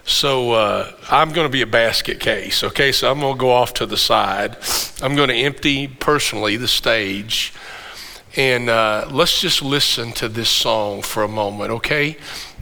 So 0.05 0.53
uh, 0.53 0.93
I'm 1.11 1.33
going 1.33 1.47
to 1.47 1.53
be 1.53 1.63
a 1.63 1.67
basket 1.67 2.21
case, 2.21 2.63
okay? 2.63 2.93
So 2.93 3.11
I'm 3.11 3.21
going 3.21 3.35
to 3.35 3.41
go 3.41 3.51
off 3.51 3.73
to 3.75 3.87
the 3.87 3.97
side. 3.97 4.57
I'm 5.01 5.15
going 5.17 5.29
to 5.29 5.35
empty 5.35 5.87
personally 5.89 6.57
the 6.57 6.69
stage. 6.69 7.55
And 8.37 8.69
uh, 8.69 9.09
let's 9.11 9.41
just 9.41 9.63
listen 9.63 10.13
to 10.15 10.29
this 10.29 10.51
song 10.51 11.03
for 11.03 11.23
a 11.23 11.29
moment, 11.29 11.71
okay? 11.71 12.17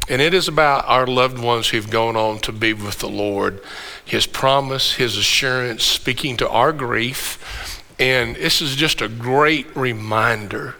And 0.08 0.20
it 0.20 0.34
is 0.34 0.48
about 0.48 0.84
our 0.88 1.06
loved 1.06 1.38
ones 1.38 1.68
who've 1.68 1.88
gone 1.88 2.16
on 2.16 2.40
to 2.40 2.52
be 2.52 2.72
with 2.72 2.98
the 2.98 3.08
Lord, 3.08 3.60
His 4.04 4.26
promise, 4.26 4.94
His 4.94 5.16
assurance, 5.16 5.84
speaking 5.84 6.36
to 6.38 6.48
our 6.48 6.72
grief. 6.72 7.82
And 7.98 8.36
this 8.36 8.60
is 8.60 8.74
just 8.74 9.00
a 9.00 9.08
great 9.08 9.74
reminder. 9.76 10.74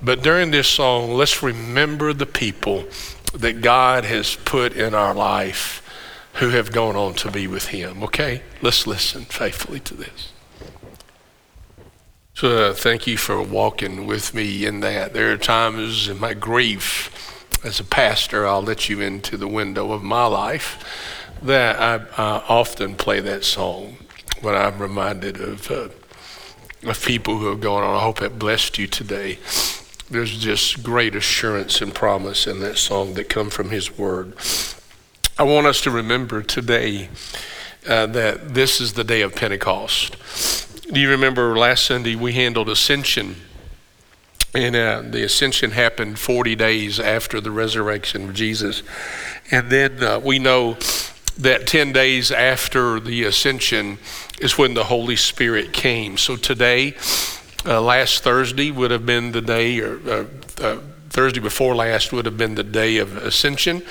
But 0.00 0.22
during 0.22 0.50
this 0.50 0.68
song, 0.68 1.12
let's 1.12 1.42
remember 1.42 2.12
the 2.12 2.26
people 2.26 2.84
that 3.34 3.62
God 3.62 4.04
has 4.04 4.36
put 4.44 4.74
in 4.74 4.94
our 4.94 5.14
life 5.14 5.82
who 6.34 6.50
have 6.50 6.72
gone 6.72 6.96
on 6.96 7.14
to 7.14 7.30
be 7.30 7.46
with 7.46 7.68
him. 7.68 8.02
Okay? 8.02 8.42
Let's 8.60 8.86
listen 8.86 9.24
faithfully 9.24 9.80
to 9.80 9.94
this. 9.94 10.32
So, 12.34 12.70
uh, 12.70 12.74
thank 12.74 13.06
you 13.06 13.18
for 13.18 13.42
walking 13.42 14.06
with 14.06 14.34
me 14.34 14.64
in 14.64 14.80
that. 14.80 15.12
There 15.12 15.30
are 15.32 15.36
times 15.36 16.08
in 16.08 16.18
my 16.18 16.32
grief, 16.32 17.21
as 17.64 17.78
a 17.78 17.84
pastor, 17.84 18.46
I'll 18.46 18.62
let 18.62 18.88
you 18.88 19.00
into 19.00 19.36
the 19.36 19.48
window 19.48 19.92
of 19.92 20.02
my 20.02 20.26
life, 20.26 20.84
that 21.42 21.80
I, 21.80 21.94
I 22.16 22.44
often 22.48 22.94
play 22.94 23.20
that 23.20 23.44
song 23.44 23.96
when 24.40 24.54
I'm 24.54 24.78
reminded 24.78 25.40
of, 25.40 25.70
uh, 25.70 25.88
of 26.88 27.04
people 27.04 27.38
who 27.38 27.46
have 27.46 27.60
gone 27.60 27.82
on. 27.82 27.96
I 27.96 28.00
hope 28.00 28.22
it 28.22 28.38
blessed 28.38 28.78
you 28.78 28.86
today. 28.86 29.38
There's 30.10 30.36
just 30.36 30.82
great 30.82 31.14
assurance 31.14 31.80
and 31.80 31.94
promise 31.94 32.46
in 32.46 32.60
that 32.60 32.78
song 32.78 33.14
that 33.14 33.28
come 33.28 33.50
from 33.50 33.70
His 33.70 33.96
Word. 33.96 34.34
I 35.38 35.44
want 35.44 35.66
us 35.66 35.80
to 35.82 35.90
remember 35.90 36.42
today 36.42 37.08
uh, 37.88 38.06
that 38.06 38.54
this 38.54 38.80
is 38.80 38.92
the 38.92 39.04
day 39.04 39.22
of 39.22 39.34
Pentecost. 39.34 40.16
Do 40.92 41.00
you 41.00 41.10
remember 41.10 41.56
last 41.56 41.86
Sunday 41.86 42.14
we 42.14 42.34
handled 42.34 42.68
Ascension? 42.68 43.36
And 44.54 44.76
uh, 44.76 45.02
the 45.04 45.24
ascension 45.24 45.70
happened 45.70 46.18
40 46.18 46.56
days 46.56 47.00
after 47.00 47.40
the 47.40 47.50
resurrection 47.50 48.28
of 48.28 48.34
Jesus. 48.34 48.82
And 49.50 49.70
then 49.70 50.02
uh, 50.02 50.18
we 50.18 50.38
know 50.38 50.76
that 51.38 51.66
10 51.66 51.92
days 51.92 52.30
after 52.30 53.00
the 53.00 53.24
ascension 53.24 53.98
is 54.40 54.58
when 54.58 54.74
the 54.74 54.84
Holy 54.84 55.16
Spirit 55.16 55.72
came. 55.72 56.18
So 56.18 56.36
today, 56.36 56.94
uh, 57.64 57.80
last 57.80 58.22
Thursday 58.22 58.70
would 58.70 58.90
have 58.90 59.06
been 59.06 59.32
the 59.32 59.40
day, 59.40 59.78
or 59.80 60.00
uh, 60.06 60.24
uh, 60.60 60.78
Thursday 61.12 61.40
before 61.40 61.74
last 61.74 62.10
would 62.10 62.24
have 62.24 62.38
been 62.38 62.54
the 62.54 62.64
day 62.64 62.96
of 62.96 63.18
ascension, 63.18 63.82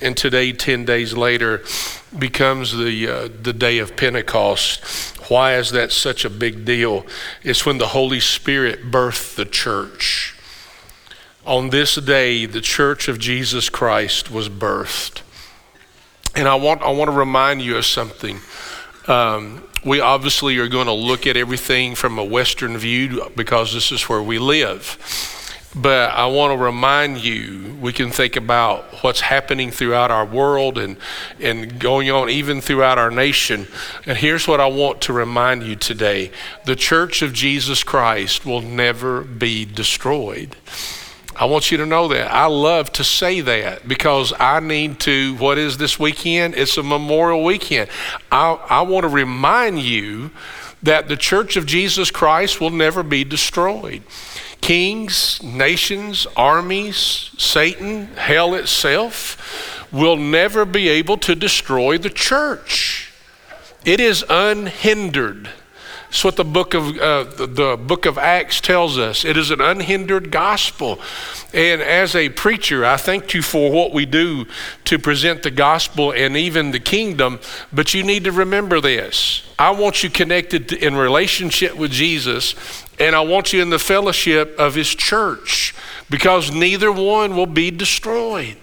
and 0.00 0.16
today, 0.16 0.52
10 0.52 0.84
days 0.84 1.12
later, 1.12 1.64
becomes 2.16 2.76
the, 2.76 3.08
uh, 3.08 3.28
the 3.42 3.52
day 3.52 3.78
of 3.78 3.96
Pentecost. 3.96 4.84
Why 5.28 5.56
is 5.56 5.72
that 5.72 5.90
such 5.90 6.24
a 6.24 6.30
big 6.30 6.64
deal? 6.64 7.04
It's 7.42 7.66
when 7.66 7.78
the 7.78 7.88
Holy 7.88 8.20
Spirit 8.20 8.92
birthed 8.92 9.34
the 9.34 9.44
church. 9.44 10.36
On 11.44 11.70
this 11.70 11.96
day, 11.96 12.46
the 12.46 12.60
church 12.60 13.08
of 13.08 13.18
Jesus 13.18 13.68
Christ 13.68 14.30
was 14.30 14.48
birthed. 14.48 15.22
And 16.36 16.46
I 16.46 16.54
want, 16.54 16.82
I 16.82 16.90
want 16.90 17.10
to 17.10 17.16
remind 17.16 17.60
you 17.60 17.76
of 17.76 17.86
something. 17.86 18.38
Um, 19.08 19.64
we 19.84 19.98
obviously 19.98 20.56
are 20.58 20.68
going 20.68 20.86
to 20.86 20.92
look 20.92 21.26
at 21.26 21.36
everything 21.36 21.96
from 21.96 22.20
a 22.20 22.24
Western 22.24 22.78
view 22.78 23.32
because 23.34 23.74
this 23.74 23.90
is 23.90 24.02
where 24.02 24.22
we 24.22 24.38
live. 24.38 25.34
But 25.80 26.10
I 26.10 26.26
want 26.26 26.58
to 26.58 26.64
remind 26.64 27.22
you, 27.22 27.76
we 27.80 27.92
can 27.92 28.10
think 28.10 28.34
about 28.34 28.84
what's 29.04 29.20
happening 29.20 29.70
throughout 29.70 30.10
our 30.10 30.24
world 30.24 30.76
and, 30.76 30.96
and 31.38 31.78
going 31.78 32.10
on 32.10 32.28
even 32.28 32.60
throughout 32.60 32.98
our 32.98 33.12
nation. 33.12 33.68
And 34.04 34.18
here's 34.18 34.48
what 34.48 34.60
I 34.60 34.66
want 34.66 35.00
to 35.02 35.12
remind 35.12 35.62
you 35.62 35.76
today 35.76 36.32
the 36.64 36.74
church 36.74 37.22
of 37.22 37.32
Jesus 37.32 37.84
Christ 37.84 38.44
will 38.44 38.60
never 38.60 39.22
be 39.22 39.64
destroyed. 39.64 40.56
I 41.36 41.44
want 41.44 41.70
you 41.70 41.78
to 41.78 41.86
know 41.86 42.08
that. 42.08 42.32
I 42.32 42.46
love 42.46 42.90
to 42.94 43.04
say 43.04 43.40
that 43.42 43.86
because 43.86 44.32
I 44.40 44.58
need 44.58 44.98
to. 45.00 45.36
What 45.36 45.58
is 45.58 45.78
this 45.78 45.96
weekend? 45.96 46.56
It's 46.56 46.76
a 46.76 46.82
Memorial 46.82 47.44
Weekend. 47.44 47.88
I, 48.32 48.54
I 48.68 48.80
want 48.82 49.04
to 49.04 49.08
remind 49.08 49.78
you 49.78 50.32
that 50.82 51.06
the 51.06 51.16
church 51.16 51.56
of 51.56 51.66
Jesus 51.66 52.10
Christ 52.10 52.60
will 52.60 52.70
never 52.70 53.04
be 53.04 53.22
destroyed. 53.22 54.02
Kings, 54.68 55.42
nations, 55.42 56.26
armies, 56.36 57.30
Satan, 57.38 58.08
hell 58.16 58.54
itself 58.54 59.88
will 59.90 60.16
never 60.16 60.66
be 60.66 60.90
able 60.90 61.16
to 61.16 61.34
destroy 61.34 61.96
the 61.96 62.10
church. 62.10 63.10
It 63.86 63.98
is 63.98 64.26
unhindered. 64.28 65.48
That's 66.08 66.24
what 66.24 66.36
the 66.36 66.44
book 66.44 66.72
of 66.72 66.98
uh, 66.98 67.24
the, 67.24 67.78
book 67.78 68.06
of 68.06 68.16
Acts 68.16 68.62
tells 68.62 68.96
us. 68.96 69.26
It 69.26 69.36
is 69.36 69.50
an 69.50 69.60
unhindered 69.60 70.30
gospel, 70.30 70.98
and 71.52 71.82
as 71.82 72.16
a 72.16 72.30
preacher, 72.30 72.82
I 72.82 72.96
thank 72.96 73.34
you 73.34 73.42
for 73.42 73.70
what 73.70 73.92
we 73.92 74.06
do 74.06 74.46
to 74.86 74.98
present 74.98 75.42
the 75.42 75.50
gospel 75.50 76.12
and 76.12 76.34
even 76.34 76.70
the 76.70 76.80
kingdom. 76.80 77.40
But 77.74 77.92
you 77.92 78.02
need 78.02 78.24
to 78.24 78.32
remember 78.32 78.80
this: 78.80 79.42
I 79.58 79.70
want 79.72 80.02
you 80.02 80.08
connected 80.08 80.70
to, 80.70 80.78
in 80.78 80.96
relationship 80.96 81.76
with 81.76 81.90
Jesus, 81.90 82.54
and 82.98 83.14
I 83.14 83.20
want 83.20 83.52
you 83.52 83.60
in 83.60 83.68
the 83.68 83.78
fellowship 83.78 84.58
of 84.58 84.76
His 84.76 84.94
church, 84.94 85.74
because 86.08 86.50
neither 86.50 86.90
one 86.90 87.36
will 87.36 87.44
be 87.44 87.70
destroyed. 87.70 88.56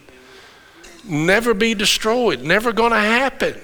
Never 1.07 1.53
be 1.53 1.75
destroyed. 1.75 2.41
Never 2.41 2.73
going 2.73 2.91
to 2.91 2.97
happen. 2.97 3.55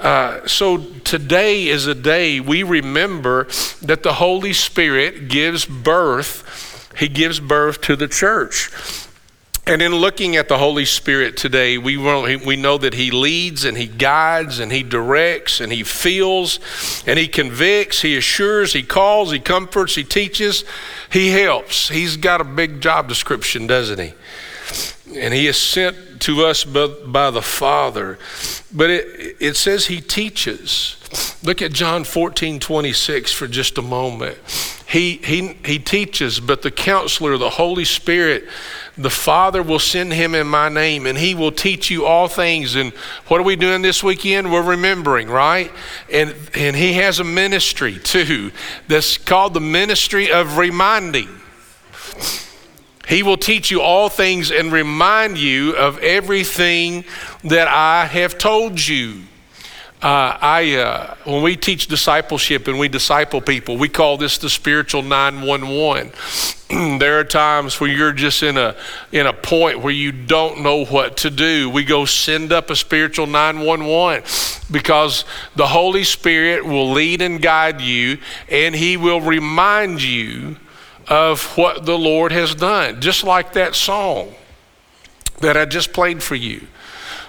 Uh, 0.00 0.46
so 0.46 0.78
today 1.04 1.68
is 1.68 1.86
a 1.86 1.94
day 1.94 2.40
we 2.40 2.62
remember 2.62 3.44
that 3.82 4.02
the 4.02 4.14
Holy 4.14 4.52
Spirit 4.52 5.28
gives 5.28 5.64
birth, 5.64 6.90
He 6.98 7.08
gives 7.08 7.40
birth 7.40 7.80
to 7.82 7.96
the 7.96 8.08
church. 8.08 8.70
And 9.68 9.82
in 9.82 9.94
looking 9.94 10.34
at 10.36 10.48
the 10.48 10.56
Holy 10.56 10.86
Spirit 10.86 11.36
today, 11.36 11.76
we, 11.76 11.98
we 11.98 12.56
know 12.56 12.78
that 12.78 12.94
He 12.94 13.10
leads 13.10 13.66
and 13.66 13.76
He 13.76 13.86
guides 13.86 14.60
and 14.60 14.72
He 14.72 14.82
directs 14.82 15.60
and 15.60 15.70
He 15.70 15.82
feels 15.82 16.58
and 17.06 17.18
He 17.18 17.28
convicts, 17.28 18.00
He 18.00 18.16
assures, 18.16 18.72
He 18.72 18.82
calls, 18.82 19.30
He 19.30 19.38
comforts, 19.38 19.94
He 19.94 20.04
teaches, 20.04 20.64
He 21.12 21.28
helps. 21.32 21.90
He's 21.90 22.16
got 22.16 22.40
a 22.40 22.44
big 22.44 22.80
job 22.80 23.08
description, 23.08 23.66
doesn't 23.66 24.00
He? 24.00 24.14
And 25.14 25.32
He 25.32 25.46
is 25.46 25.56
sent 25.56 25.96
to 26.20 26.44
us 26.44 26.64
by 26.64 27.30
the 27.30 27.42
Father. 27.42 28.18
But 28.72 28.90
it, 28.90 29.36
it 29.40 29.56
says 29.56 29.86
he 29.86 30.00
teaches. 30.00 30.96
Look 31.42 31.62
at 31.62 31.72
John 31.72 32.04
14, 32.04 32.60
26 32.60 33.32
for 33.32 33.46
just 33.46 33.78
a 33.78 33.82
moment. 33.82 34.38
He, 34.88 35.16
he, 35.16 35.54
he 35.64 35.78
teaches, 35.78 36.40
but 36.40 36.62
the 36.62 36.70
counselor, 36.70 37.36
the 37.36 37.50
Holy 37.50 37.84
Spirit, 37.84 38.44
the 38.96 39.10
Father 39.10 39.62
will 39.62 39.78
send 39.78 40.14
him 40.14 40.34
in 40.34 40.46
my 40.46 40.68
name, 40.68 41.06
and 41.06 41.16
he 41.16 41.34
will 41.34 41.52
teach 41.52 41.90
you 41.90 42.06
all 42.06 42.26
things. 42.26 42.74
And 42.74 42.92
what 43.28 43.38
are 43.40 43.44
we 43.44 43.54
doing 43.54 43.82
this 43.82 44.02
weekend? 44.02 44.50
We're 44.50 44.62
remembering, 44.62 45.28
right? 45.28 45.70
And, 46.10 46.34
and 46.54 46.74
he 46.74 46.94
has 46.94 47.20
a 47.20 47.24
ministry 47.24 47.98
too 47.98 48.50
that's 48.88 49.18
called 49.18 49.54
the 49.54 49.60
ministry 49.60 50.32
of 50.32 50.56
reminding. 50.56 51.28
He 53.08 53.22
will 53.22 53.38
teach 53.38 53.70
you 53.70 53.80
all 53.80 54.10
things 54.10 54.50
and 54.50 54.70
remind 54.70 55.38
you 55.38 55.74
of 55.76 55.98
everything 56.00 57.04
that 57.44 57.66
I 57.66 58.04
have 58.04 58.36
told 58.36 58.86
you. 58.86 59.22
Uh, 60.02 60.38
I, 60.40 60.74
uh, 60.76 61.14
when 61.24 61.42
we 61.42 61.56
teach 61.56 61.88
discipleship 61.88 62.68
and 62.68 62.78
we 62.78 62.86
disciple 62.86 63.40
people, 63.40 63.78
we 63.78 63.88
call 63.88 64.18
this 64.18 64.36
the 64.36 64.50
spiritual 64.50 65.02
911. 65.02 66.12
there 66.98 67.18
are 67.18 67.24
times 67.24 67.80
where 67.80 67.90
you're 67.90 68.12
just 68.12 68.42
in 68.42 68.58
a, 68.58 68.76
in 69.10 69.26
a 69.26 69.32
point 69.32 69.80
where 69.80 69.92
you 69.92 70.12
don't 70.12 70.60
know 70.60 70.84
what 70.84 71.16
to 71.16 71.30
do. 71.30 71.70
We 71.70 71.84
go 71.84 72.04
send 72.04 72.52
up 72.52 72.68
a 72.68 72.76
spiritual 72.76 73.26
911 73.26 74.22
because 74.70 75.24
the 75.56 75.66
Holy 75.66 76.04
Spirit 76.04 76.64
will 76.64 76.92
lead 76.92 77.22
and 77.22 77.40
guide 77.40 77.80
you 77.80 78.18
and 78.50 78.74
He 78.74 78.98
will 78.98 79.22
remind 79.22 80.02
you 80.02 80.56
of 81.08 81.56
what 81.56 81.86
the 81.86 81.98
Lord 81.98 82.32
has 82.32 82.54
done, 82.54 83.00
just 83.00 83.24
like 83.24 83.52
that 83.54 83.74
song 83.74 84.34
that 85.40 85.56
I 85.56 85.64
just 85.64 85.92
played 85.92 86.22
for 86.22 86.34
you. 86.34 86.66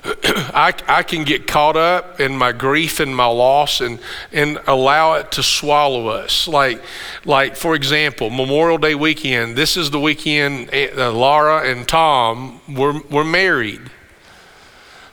I, 0.04 0.74
I 0.88 1.04
can 1.04 1.26
get 1.26 1.46
caught 1.46 1.76
up 1.76 2.20
in 2.20 2.38
my 2.38 2.52
grief 2.52 3.00
and 3.00 3.16
my 3.16 3.26
loss 3.26 3.82
and, 3.82 4.00
and 4.32 4.60
allow 4.66 5.16
it 5.16 5.32
to 5.34 5.44
swallow 5.44 6.08
us. 6.08 6.48
Like, 6.48 6.82
like, 7.26 7.56
for 7.56 7.76
example, 7.76 8.30
Memorial 8.30 8.78
Day 8.78 8.96
weekend, 8.96 9.56
this 9.56 9.76
is 9.76 9.92
the 9.92 10.00
weekend 10.00 10.74
uh, 10.74 11.12
Laura 11.12 11.70
and 11.70 11.88
Tom 11.88 12.62
were, 12.70 13.02
were 13.10 13.26
married. 13.26 13.82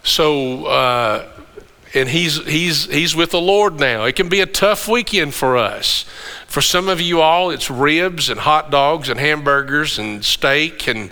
So, 0.05 0.67
uh, 0.67 1.29
and 1.95 2.09
he's, 2.09 2.45
he's, 2.47 2.85
he's 2.85 3.17
with 3.17 3.33
the 3.33 3.41
Lord 3.41 3.81
now. 3.81 4.05
It 4.05 4.15
can 4.15 4.29
be 4.29 4.41
a 4.41 4.47
tough 4.47 4.87
weekend 4.87 5.35
for 5.35 5.57
us. 5.57 6.05
For 6.57 6.63
some 6.63 6.89
of 6.89 7.03
you 7.03 7.21
all, 7.21 7.51
it's 7.51 7.71
ribs 7.71 8.31
and 8.31 8.41
hot 8.41 8.71
dogs 8.71 9.11
and 9.11 9.21
hamburgers 9.21 9.99
and 9.99 10.25
steak 10.25 10.89
and 10.89 11.11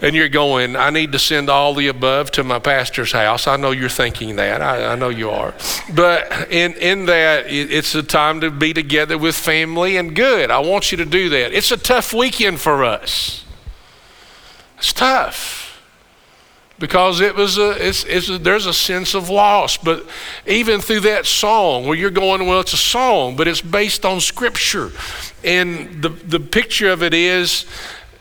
and 0.00 0.16
you're 0.16 0.30
going, 0.30 0.74
I 0.74 0.88
need 0.88 1.12
to 1.12 1.18
send 1.18 1.50
all 1.50 1.74
the 1.74 1.88
above 1.88 2.30
to 2.30 2.42
my 2.42 2.58
pastor's 2.58 3.12
house. 3.12 3.46
I 3.46 3.58
know 3.58 3.72
you're 3.72 3.90
thinking 3.90 4.36
that. 4.36 4.62
I, 4.62 4.92
I 4.92 4.94
know 4.94 5.10
you 5.10 5.28
are. 5.28 5.52
But 5.94 6.50
in, 6.50 6.72
in 6.76 7.04
that, 7.06 7.44
it, 7.46 7.70
it's 7.70 7.94
a 7.94 8.02
time 8.02 8.40
to 8.40 8.50
be 8.50 8.72
together 8.72 9.18
with 9.18 9.36
family 9.36 9.98
and 9.98 10.16
good. 10.16 10.50
I 10.50 10.60
want 10.60 10.92
you 10.92 10.96
to 10.96 11.04
do 11.04 11.28
that. 11.28 11.52
It's 11.52 11.70
a 11.70 11.76
tough 11.76 12.14
weekend 12.14 12.58
for 12.58 12.84
us. 12.84 13.44
It's 14.78 14.94
tough 14.94 15.61
because 16.82 17.20
it 17.20 17.36
was 17.36 17.58
a, 17.58 17.70
it's, 17.78 18.02
it's 18.06 18.28
a, 18.28 18.38
there's 18.38 18.66
a 18.66 18.72
sense 18.72 19.14
of 19.14 19.30
loss. 19.30 19.76
But 19.76 20.04
even 20.48 20.80
through 20.80 21.00
that 21.00 21.26
song, 21.26 21.86
where 21.86 21.96
you're 21.96 22.10
going, 22.10 22.44
well, 22.44 22.58
it's 22.58 22.72
a 22.72 22.76
song, 22.76 23.36
but 23.36 23.46
it's 23.46 23.60
based 23.60 24.04
on 24.04 24.20
Scripture, 24.20 24.90
and 25.44 26.02
the 26.02 26.08
the 26.08 26.40
picture 26.40 26.90
of 26.90 27.00
it 27.00 27.14
is 27.14 27.66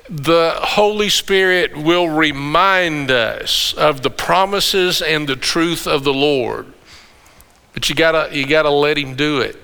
the 0.08 0.54
Holy 0.60 1.10
Spirit 1.10 1.76
will 1.76 2.08
remind 2.08 3.10
us 3.10 3.74
of 3.74 4.04
the 4.04 4.12
promises 4.12 5.02
and 5.02 5.28
the 5.28 5.36
truth 5.36 5.88
of 5.88 6.04
the 6.04 6.14
Lord. 6.14 6.68
But 7.74 7.90
you 7.90 7.96
gotta, 7.96 8.30
you 8.32 8.46
gotta 8.46 8.70
let 8.70 8.98
Him 8.98 9.16
do 9.16 9.42
it. 9.42 9.56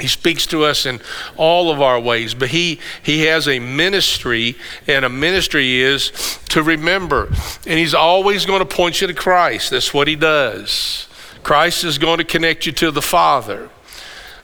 He 0.00 0.08
speaks 0.08 0.46
to 0.48 0.64
us 0.64 0.84
in 0.84 1.00
all 1.36 1.70
of 1.70 1.80
our 1.80 1.98
ways, 1.98 2.34
but 2.34 2.50
he, 2.50 2.80
he 3.02 3.22
has 3.22 3.48
a 3.48 3.58
ministry, 3.58 4.56
and 4.86 5.04
a 5.04 5.08
ministry 5.08 5.80
is 5.80 6.38
to 6.50 6.62
remember. 6.62 7.28
And 7.66 7.78
he's 7.78 7.94
always 7.94 8.44
going 8.44 8.60
to 8.60 8.66
point 8.66 9.00
you 9.00 9.06
to 9.06 9.14
Christ. 9.14 9.70
That's 9.70 9.94
what 9.94 10.06
he 10.06 10.16
does. 10.16 11.08
Christ 11.42 11.84
is 11.84 11.96
going 11.96 12.18
to 12.18 12.24
connect 12.24 12.66
you 12.66 12.72
to 12.72 12.90
the 12.90 13.00
Father. 13.00 13.70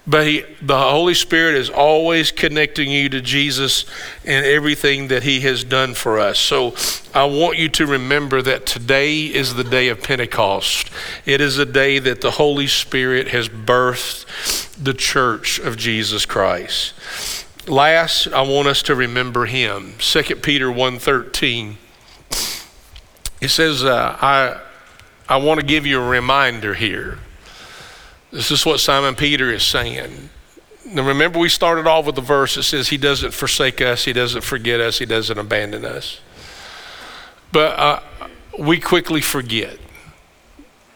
But 0.07 0.27
he, 0.27 0.45
the 0.61 0.79
Holy 0.79 1.15
Spirit 1.15 1.55
is 1.55 1.71
always 1.71 2.33
connecting 2.33 2.91
you 2.91 3.09
to 3.11 3.21
Jesus 3.21 3.85
and 4.25 4.45
everything 4.45 5.09
that 5.09 5.23
He 5.23 5.41
has 5.41 5.63
done 5.63 5.95
for 5.95 6.19
us. 6.19 6.41
So 6.41 6.75
I 7.15 7.25
want 7.25 7.59
you 7.59 7.69
to 7.71 7.87
remember 7.87 8.43
that 8.43 8.67
today 8.67 9.27
is 9.27 9.55
the 9.55 9.63
day 9.63 9.89
of 9.89 10.03
Pentecost. 10.03 10.91
It 11.25 11.41
is 11.41 11.57
a 11.59 11.67
day 11.67 12.01
that 12.01 12.21
the 12.21 12.33
Holy 12.33 12.67
Spirit 12.67 13.29
has 13.29 13.49
birthed 13.49 14.83
the 14.83 14.95
church 14.95 15.61
of 15.61 15.77
Jesus 15.77 16.27
Christ. 16.27 16.95
Last, 17.69 18.27
I 18.27 18.43
want 18.43 18.67
us 18.67 18.83
to 18.85 18.97
remember 18.97 19.47
Him. 19.47 19.95
2 19.99 20.23
Peter 20.37 20.67
1.13. 20.67 21.77
It 23.41 23.49
says, 23.49 23.85
uh, 23.85 24.17
I, 24.21 24.61
I 25.29 25.37
want 25.37 25.61
to 25.61 25.67
give 25.67 25.87
you 25.87 26.01
a 26.01 26.09
reminder 26.09 26.75
here. 26.75 27.19
This 28.33 28.51
is 28.51 28.65
what 28.65 28.81
Simon 28.81 29.15
Peter 29.15 29.53
is 29.53 29.63
saying. 29.63 30.31
Now 30.87 31.07
remember, 31.07 31.39
we 31.39 31.51
started 31.51 31.87
off 31.87 32.07
with 32.07 32.15
the 32.15 32.23
verse 32.23 32.55
that 32.55 32.63
says, 32.63 32.89
He 32.89 32.97
doesn't 32.97 33.33
forsake 33.33 33.83
us, 33.83 34.05
He 34.05 34.15
doesn't 34.15 34.41
forget 34.41 34.81
us, 34.81 34.99
He 34.99 35.07
doesn't 35.07 35.39
abandon 35.39 35.85
us. 35.85 36.19
But 37.53 37.79
uh, 37.79 38.01
we 38.59 38.81
quickly 38.81 39.21
forget. 39.21 39.79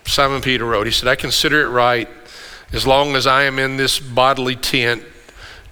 Simon 0.07 0.41
Peter 0.41 0.65
wrote, 0.65 0.87
He 0.87 0.93
said, 0.93 1.09
I 1.09 1.15
consider 1.15 1.61
it 1.63 1.69
right, 1.69 2.09
as 2.73 2.87
long 2.87 3.15
as 3.15 3.27
I 3.27 3.43
am 3.43 3.59
in 3.59 3.77
this 3.77 3.99
bodily 3.99 4.57
tent, 4.57 5.05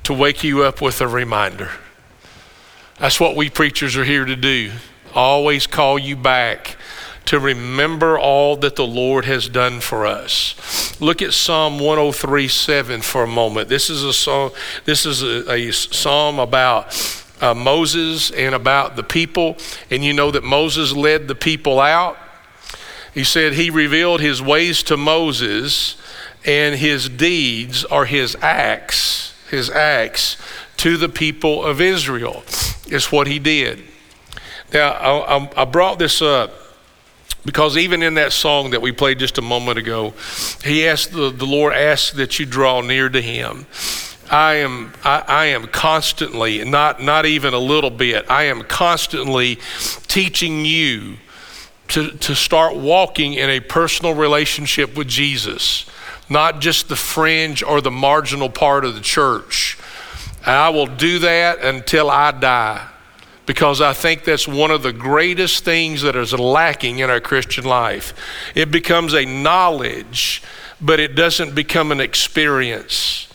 to 0.02 0.12
wake 0.12 0.44
you 0.44 0.62
up 0.64 0.82
with 0.82 1.00
a 1.00 1.08
reminder. 1.08 1.70
That's 2.98 3.18
what 3.18 3.36
we 3.36 3.48
preachers 3.48 3.96
are 3.96 4.04
here 4.04 4.26
to 4.26 4.36
do. 4.36 4.72
Always 5.14 5.66
call 5.66 5.98
you 5.98 6.14
back 6.14 6.76
to 7.26 7.38
remember 7.38 8.18
all 8.18 8.56
that 8.56 8.76
the 8.76 8.86
Lord 8.86 9.24
has 9.24 9.48
done 9.48 9.80
for 9.80 10.06
us. 10.06 11.00
Look 11.00 11.22
at 11.22 11.32
Psalm 11.32 11.78
103 11.78 12.48
7 12.48 13.00
for 13.00 13.24
a 13.24 13.26
moment. 13.26 13.68
This 13.68 13.88
is 13.88 14.04
a 14.04 14.12
song, 14.12 14.50
this 14.84 15.06
is 15.06 15.22
a, 15.22 15.50
a 15.50 15.72
psalm 15.72 16.38
about 16.38 17.24
uh, 17.40 17.54
Moses 17.54 18.30
and 18.30 18.54
about 18.54 18.96
the 18.96 19.02
people. 19.02 19.56
And 19.90 20.04
you 20.04 20.12
know 20.12 20.30
that 20.30 20.44
Moses 20.44 20.92
led 20.92 21.28
the 21.28 21.34
people 21.34 21.80
out. 21.80 22.18
He 23.12 23.24
said 23.24 23.54
he 23.54 23.70
revealed 23.70 24.20
his 24.20 24.42
ways 24.42 24.82
to 24.84 24.96
Moses, 24.96 25.96
and 26.44 26.74
his 26.74 27.08
deeds 27.08 27.84
are 27.84 28.06
his 28.06 28.36
acts, 28.42 29.34
his 29.50 29.70
acts 29.70 30.36
to 30.78 30.96
the 30.96 31.08
people 31.08 31.64
of 31.64 31.80
Israel. 31.80 32.42
Is 32.86 33.10
what 33.10 33.28
he 33.28 33.38
did. 33.38 33.82
Now, 34.72 34.90
I, 34.92 35.62
I 35.62 35.64
brought 35.64 35.98
this 35.98 36.20
up 36.20 36.52
because 37.44 37.76
even 37.76 38.02
in 38.02 38.14
that 38.14 38.32
song 38.32 38.70
that 38.70 38.80
we 38.80 38.92
played 38.92 39.18
just 39.18 39.38
a 39.38 39.42
moment 39.42 39.78
ago, 39.78 40.14
he 40.64 40.86
asked 40.86 41.12
the, 41.12 41.30
the 41.30 41.44
Lord 41.44 41.74
asks 41.74 42.12
that 42.12 42.38
you 42.38 42.46
draw 42.46 42.80
near 42.80 43.08
to 43.08 43.20
him. 43.20 43.66
I 44.30 44.54
am 44.54 44.92
I, 45.04 45.22
I, 45.26 45.44
am 45.46 45.66
constantly, 45.66 46.64
not 46.64 47.02
not 47.02 47.26
even 47.26 47.52
a 47.52 47.58
little 47.58 47.90
bit, 47.90 48.24
I 48.30 48.44
am 48.44 48.62
constantly 48.62 49.58
teaching 50.08 50.64
you 50.64 51.16
to, 51.88 52.10
to 52.10 52.34
start 52.34 52.74
walking 52.74 53.34
in 53.34 53.50
a 53.50 53.60
personal 53.60 54.14
relationship 54.14 54.96
with 54.96 55.08
Jesus, 55.08 55.84
not 56.30 56.62
just 56.62 56.88
the 56.88 56.96
fringe 56.96 57.62
or 57.62 57.82
the 57.82 57.90
marginal 57.90 58.48
part 58.48 58.86
of 58.86 58.94
the 58.94 59.02
church. 59.02 59.78
And 60.40 60.56
I 60.56 60.70
will 60.70 60.86
do 60.86 61.18
that 61.20 61.60
until 61.60 62.10
I 62.10 62.30
die 62.32 62.88
because 63.46 63.80
I 63.80 63.92
think 63.92 64.24
that's 64.24 64.48
one 64.48 64.70
of 64.70 64.82
the 64.82 64.92
greatest 64.92 65.64
things 65.64 66.02
that 66.02 66.16
is 66.16 66.32
lacking 66.32 67.00
in 67.00 67.10
our 67.10 67.20
Christian 67.20 67.64
life. 67.64 68.14
It 68.54 68.70
becomes 68.70 69.14
a 69.14 69.24
knowledge, 69.24 70.42
but 70.80 71.00
it 71.00 71.14
doesn't 71.14 71.54
become 71.54 71.92
an 71.92 72.00
experience. 72.00 73.28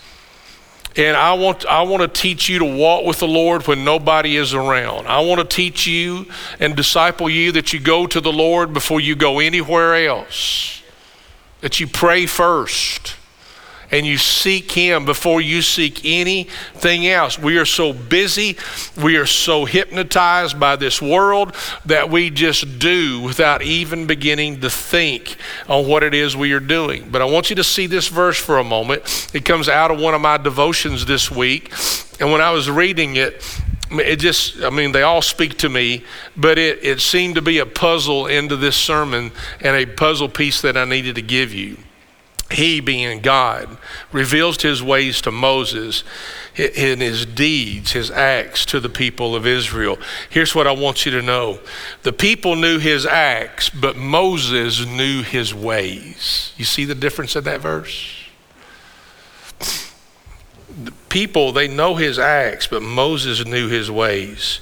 And 0.96 1.16
I 1.16 1.34
want, 1.34 1.66
I 1.68 1.84
want 1.84 2.02
to 2.02 2.22
teach 2.22 2.50
you 2.50 2.60
to 2.60 2.66
walk 2.66 3.06
with 3.06 3.20
the 3.20 3.28
Lord 3.28 3.68
when 3.68 3.86
nobody 3.86 4.36
is 4.36 4.54
around. 4.54 5.08
I 5.08 5.20
want 5.20 5.40
to 5.40 5.56
teach 5.56 5.86
you 5.86 6.26
and 6.60 6.76
disciple 6.76 7.30
you 7.30 7.52
that 7.52 7.72
you 7.72 7.80
go 7.80 8.08
to 8.08 8.20
the 8.20 8.34
Lord 8.34 8.74
before 8.74 9.00
you 9.00 9.16
go 9.16 9.40
anywhere 9.40 10.08
else, 10.08 10.82
that 11.62 11.80
you 11.80 11.88
pray 11.88 12.26
first 12.26 13.16
and 13.92 14.06
you 14.06 14.18
seek 14.18 14.72
Him 14.72 15.06
before 15.06 15.42
you 15.42 15.62
seek 15.62 16.02
anything 16.04 17.08
else. 17.08 17.40
We 17.40 17.58
are 17.58 17.66
so 17.66 17.94
busy, 17.94 18.58
we 19.02 19.18
are 19.18 19.26
so 19.26 19.66
hypnotized 19.66 20.60
by 20.60 20.76
this 20.76 21.02
world 21.02 21.56
that 21.86 22.10
we 22.10 22.30
just 22.30 22.80
do 22.80 23.22
without 23.22 23.62
even 23.62 24.08
beginning 24.08 24.62
to 24.62 24.70
think 24.70 25.38
on 25.68 25.88
what 25.88 26.04
it 26.04 26.14
is 26.14 26.36
we 26.36 26.54
are 26.54 26.60
doing. 26.60 27.10
But 27.10 27.22
I 27.22 27.26
want 27.26 27.50
you 27.50 27.56
to 27.58 27.64
see 27.64 27.88
this 27.88 28.08
verse 28.08 28.38
for 28.38 28.58
a 28.58 28.64
moment. 28.64 29.30
It 29.34 29.46
comes 29.46 29.68
out 29.70 29.92
of 29.92 30.00
one 30.00 30.14
of 30.14 30.22
my 30.22 30.38
devotions 30.38 31.06
this 31.06 31.32
week. 31.32 31.72
And 32.20 32.32
when 32.32 32.42
I 32.42 32.52
was 32.52 32.70
reading 32.70 33.16
it, 33.16 33.44
it 33.92 34.18
just, 34.18 34.62
I 34.62 34.70
mean, 34.70 34.92
they 34.92 35.02
all 35.02 35.22
speak 35.22 35.58
to 35.60 35.70
me, 35.70 36.04
but 36.38 36.60
it, 36.60 36.84
it 36.84 37.02
seemed 37.02 37.36
to 37.36 37.42
be 37.42 37.58
a 37.58 37.66
puzzle 37.66 38.28
into 38.28 38.56
this 38.56 38.76
sermon 38.76 39.32
and 39.62 39.76
a 39.76 39.86
puzzle 39.88 40.30
piece 40.30 40.62
that 40.62 40.78
I 40.78 40.86
needed 40.86 41.16
to 41.16 41.24
give 41.24 41.54
you 41.54 41.78
he 42.52 42.80
being 42.80 43.22
God, 43.22 43.78
reveals 44.12 44.62
his 44.62 44.82
ways 44.82 45.22
to 45.22 45.32
Moses 45.32 46.04
in 46.56 47.00
his 47.00 47.26
deeds, 47.26 47.92
his 47.92 48.10
acts 48.10 48.66
to 48.66 48.80
the 48.80 48.90
people 48.90 49.36
of 49.36 49.46
Israel. 49.46 49.98
Here's 50.30 50.56
what 50.56 50.68
I 50.68 50.72
want 50.72 51.06
you 51.06 51.12
to 51.12 51.22
know 51.22 51.60
the 52.04 52.14
people 52.14 52.56
knew 52.56 52.80
his 52.80 53.06
acts, 53.06 53.70
but 53.70 53.96
Moses 53.96 54.86
knew 54.86 55.22
his 55.22 55.54
ways. 55.54 56.54
You 56.58 56.66
see 56.66 56.86
the 56.86 56.96
difference 56.96 57.36
in 57.36 57.44
that 57.44 57.62
verse? 57.62 58.16
The 60.84 60.92
people, 61.10 61.52
they 61.52 61.68
know 61.68 61.96
his 61.96 62.18
acts, 62.18 62.68
but 62.68 62.82
Moses 62.82 63.46
knew 63.46 63.68
his 63.68 63.92
ways. 63.92 64.60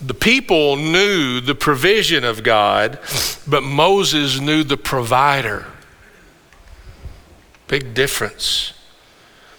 The 0.00 0.14
people 0.14 0.76
knew 0.76 1.40
the 1.40 1.56
provision 1.56 2.22
of 2.22 2.42
God, 2.42 3.00
but 3.46 3.62
Moses 3.62 4.38
knew 4.38 4.62
the 4.62 4.76
provider. 4.76 5.66
Big 7.68 7.94
difference. 7.94 8.72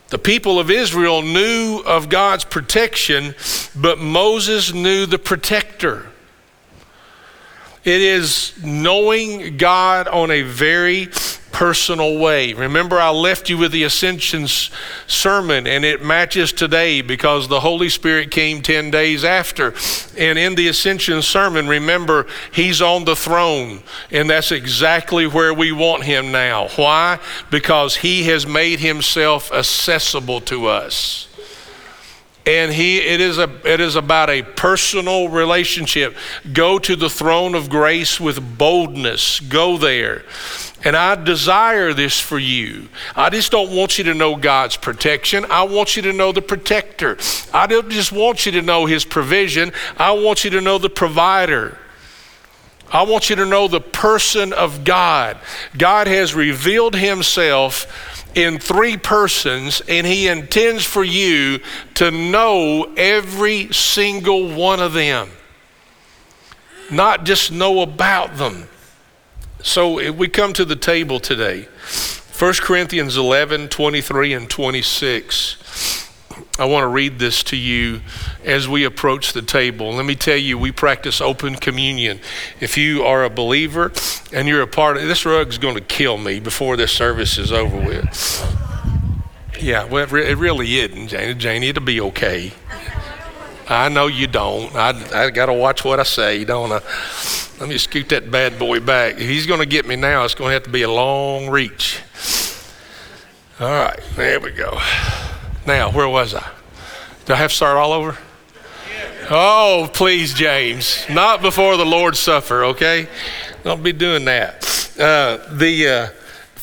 The 0.10 0.18
people 0.18 0.60
of 0.60 0.72
Israel 0.72 1.22
knew 1.22 1.84
of 1.86 2.10
God's 2.10 2.44
protection, 2.44 3.36
but 3.76 4.00
Moses 4.00 4.74
knew 4.74 5.06
the 5.06 5.20
protector. 5.20 6.08
It 7.84 8.02
is 8.02 8.54
knowing 8.64 9.58
God 9.58 10.08
on 10.08 10.32
a 10.32 10.42
very 10.42 11.10
personal 11.60 12.18
way. 12.18 12.54
Remember, 12.54 12.98
I 12.98 13.10
left 13.10 13.50
you 13.50 13.58
with 13.58 13.74
the 13.74 13.84
Ascension 13.84 14.48
sermon, 14.48 15.68
and 15.68 15.84
it 15.84 16.02
matches 16.02 16.54
today 16.54 17.02
because 17.02 17.50
the 17.50 17.60
Holy 17.60 17.90
Spirit 17.90 18.32
came 18.32 18.62
10 18.62 18.92
days 18.92 19.26
after. 19.26 19.74
And 20.18 20.40
in 20.40 20.56
the 20.56 20.70
Ascension 20.70 21.22
sermon, 21.22 21.68
remember, 21.68 22.28
He's 22.54 22.82
on 22.82 23.04
the 23.04 23.16
throne, 23.18 23.84
and 24.10 24.30
that's 24.30 24.54
exactly 24.54 25.28
where 25.28 25.54
we 25.54 25.74
want 25.74 26.06
Him 26.06 26.32
now. 26.32 26.70
Why? 26.78 27.20
Because 27.52 27.98
He 27.98 28.24
has 28.24 28.48
made 28.48 28.80
Himself 28.80 29.52
accessible 29.52 30.40
to 30.40 30.68
us 30.68 31.28
and 32.46 32.72
he 32.72 32.98
it 33.00 33.20
is 33.20 33.38
a 33.38 33.50
it 33.66 33.80
is 33.80 33.96
about 33.96 34.30
a 34.30 34.42
personal 34.42 35.28
relationship 35.28 36.16
go 36.54 36.80
to 36.80 36.96
the 36.96 37.10
throne 37.10 37.54
of 37.54 37.70
grace 37.70 38.18
with 38.18 38.58
boldness 38.58 39.42
go 39.42 39.78
there 39.78 40.24
and 40.84 40.96
I 40.96 41.16
desire 41.16 41.94
this 41.94 42.20
for 42.20 42.40
you. 42.40 42.90
I 43.16 43.30
just 43.30 43.52
don't 43.52 43.76
want 43.76 43.98
you 43.98 44.06
to 44.06 44.14
know 44.14 44.36
God's 44.36 44.78
protection. 44.78 45.46
I 45.50 45.64
want 45.64 45.96
you 45.96 46.02
to 46.04 46.14
know 46.14 46.32
the 46.32 46.42
protector. 46.42 47.18
I 47.54 47.68
don't 47.68 47.90
just 47.90 48.12
want 48.12 48.46
you 48.46 48.54
to 48.54 48.62
know 48.62 48.86
his 48.86 49.04
provision. 49.04 49.74
I 49.98 50.12
want 50.12 50.44
you 50.44 50.52
to 50.52 50.62
know 50.62 50.78
the 50.78 50.90
provider. 50.90 51.78
I 52.92 53.04
want 53.04 53.30
you 53.30 53.36
to 53.36 53.46
know 53.46 53.68
the 53.68 53.82
person 53.82 54.54
of 54.54 54.84
God. 54.84 55.38
God 55.78 56.08
has 56.08 56.34
revealed 56.34 56.96
himself 56.96 58.26
in 58.36 58.58
three 58.58 58.98
persons, 58.98 59.82
and 59.88 60.08
he 60.08 60.28
intends 60.28 60.86
for 60.86 61.04
you 61.04 61.60
to 61.96 62.10
know 62.10 62.94
every 62.96 63.72
single 63.74 64.50
one 64.56 64.80
of 64.80 64.94
them, 64.94 65.30
not 66.90 67.26
just 67.26 67.52
know 67.52 67.82
about 67.82 68.38
them. 68.38 68.69
So 69.62 70.12
we 70.12 70.30
come 70.30 70.54
to 70.54 70.64
the 70.64 70.76
table 70.76 71.20
today. 71.20 71.68
1 72.38 72.54
Corinthians 72.62 73.18
11 73.18 73.68
23 73.68 74.34
and 74.34 74.50
26. 74.50 76.08
I 76.58 76.66
want 76.66 76.84
to 76.84 76.88
read 76.88 77.20
this 77.20 77.44
to 77.44 77.58
you 77.58 78.02
as 78.44 78.68
we 78.68 78.86
approach 78.86 79.34
the 79.34 79.42
table. 79.42 79.94
Let 79.94 80.06
me 80.06 80.16
tell 80.16 80.38
you, 80.38 80.58
we 80.58 80.72
practice 80.72 81.20
open 81.20 81.56
communion. 81.56 82.20
If 82.62 82.78
you 82.78 83.04
are 83.04 83.24
a 83.24 83.30
believer 83.30 83.92
and 84.32 84.48
you're 84.48 84.62
a 84.62 84.68
part 84.68 84.98
of 84.98 85.04
this 85.04 85.26
rug's 85.26 85.58
going 85.58 85.76
to 85.76 85.82
kill 85.82 86.18
me 86.18 86.40
before 86.40 86.78
this 86.78 86.92
service 86.94 87.38
is 87.38 87.52
over 87.52 87.78
with. 87.78 88.56
Yeah, 89.60 89.84
well, 89.84 90.14
it 90.16 90.38
really 90.38 90.80
isn't, 90.80 91.10
Janie. 91.10 91.34
Janie, 91.34 91.68
it'll 91.68 91.84
be 91.84 92.00
okay. 92.00 92.54
I 93.70 93.88
know 93.88 94.08
you 94.08 94.26
don't. 94.26 94.76
I, 94.76 95.26
I 95.26 95.30
got 95.30 95.46
to 95.46 95.54
watch 95.54 95.86
what 95.86 96.00
I 96.00 96.04
say, 96.04 96.40
You 96.40 96.46
don't 96.46 96.72
I? 96.72 96.82
Let 97.60 97.70
me 97.70 97.78
scoot 97.78 98.10
that 98.10 98.32
bad 98.32 98.58
boy 98.58 98.80
back. 98.80 99.16
If 99.16 99.22
he's 99.22 99.46
going 99.46 99.60
to 99.60 99.66
get 99.66 99.86
me 99.86 99.96
now, 99.96 100.24
it's 100.26 100.34
going 100.34 100.50
to 100.50 100.54
have 100.54 100.64
to 100.64 100.70
be 100.70 100.82
a 100.82 100.92
long 100.92 101.50
reach. 101.50 102.02
All 103.60 103.68
right, 103.68 104.00
there 104.16 104.40
we 104.40 104.52
go. 104.52 104.80
Now, 105.68 105.92
where 105.92 106.08
was 106.08 106.34
I? 106.34 106.50
Do 107.26 107.34
I 107.34 107.36
have 107.36 107.52
to 107.52 107.56
start 107.56 107.78
all 107.78 107.92
over? 107.92 108.18
Oh, 109.30 109.90
please, 109.94 110.34
James. 110.34 111.06
Not 111.10 111.42
before 111.42 111.78
the 111.78 111.86
Lord's 111.86 112.20
Supper, 112.20 112.64
okay? 112.64 113.08
Don't 113.64 113.84
be 113.84 113.94
doing 113.94 114.26
that. 114.26 114.66
Uh, 114.98 115.38
the 115.54 115.88
uh, 115.88 116.08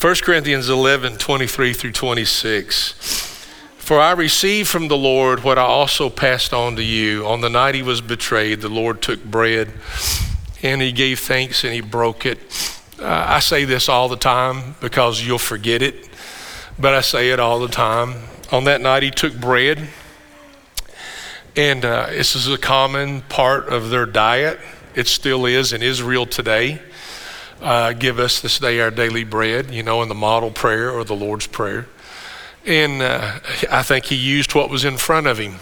1 0.00 0.14
Corinthians 0.16 0.68
11 0.68 1.18
23 1.18 1.72
through 1.72 1.92
26. 1.92 3.15
For 3.86 4.00
I 4.00 4.10
received 4.12 4.68
from 4.68 4.88
the 4.88 4.96
Lord 4.96 5.44
what 5.44 5.58
I 5.58 5.62
also 5.62 6.10
passed 6.10 6.52
on 6.52 6.74
to 6.74 6.82
you. 6.82 7.24
On 7.24 7.40
the 7.40 7.48
night 7.48 7.76
he 7.76 7.82
was 7.82 8.00
betrayed, 8.00 8.60
the 8.60 8.68
Lord 8.68 9.00
took 9.00 9.24
bread 9.24 9.72
and 10.60 10.82
he 10.82 10.90
gave 10.90 11.20
thanks 11.20 11.62
and 11.62 11.72
he 11.72 11.80
broke 11.80 12.26
it. 12.26 12.38
Uh, 13.00 13.06
I 13.06 13.38
say 13.38 13.64
this 13.64 13.88
all 13.88 14.08
the 14.08 14.16
time 14.16 14.74
because 14.80 15.24
you'll 15.24 15.38
forget 15.38 15.82
it, 15.82 16.08
but 16.76 16.94
I 16.94 17.00
say 17.00 17.30
it 17.30 17.38
all 17.38 17.60
the 17.60 17.68
time 17.68 18.14
on 18.52 18.64
that 18.64 18.80
night, 18.80 19.02
he 19.02 19.10
took 19.10 19.34
bread, 19.34 19.88
and 21.56 21.84
uh, 21.84 22.06
this 22.06 22.36
is 22.36 22.48
a 22.48 22.58
common 22.58 23.22
part 23.22 23.68
of 23.68 23.90
their 23.90 24.06
diet. 24.06 24.58
It 24.94 25.08
still 25.08 25.46
is 25.46 25.72
in 25.72 25.82
Israel 25.82 26.26
today. 26.26 26.80
Uh, 27.60 27.92
give 27.92 28.18
us 28.18 28.40
this 28.40 28.58
day 28.58 28.80
our 28.80 28.90
daily 28.90 29.24
bread, 29.24 29.70
you 29.70 29.82
know, 29.82 30.02
in 30.02 30.08
the 30.08 30.14
model 30.14 30.50
prayer 30.50 30.90
or 30.90 31.04
the 31.04 31.16
Lord's 31.16 31.46
Prayer. 31.46 31.86
And 32.66 33.00
uh, 33.00 33.38
I 33.70 33.82
think 33.82 34.06
he 34.06 34.16
used 34.16 34.54
what 34.54 34.70
was 34.70 34.84
in 34.84 34.96
front 34.96 35.26
of 35.26 35.38
him 35.38 35.56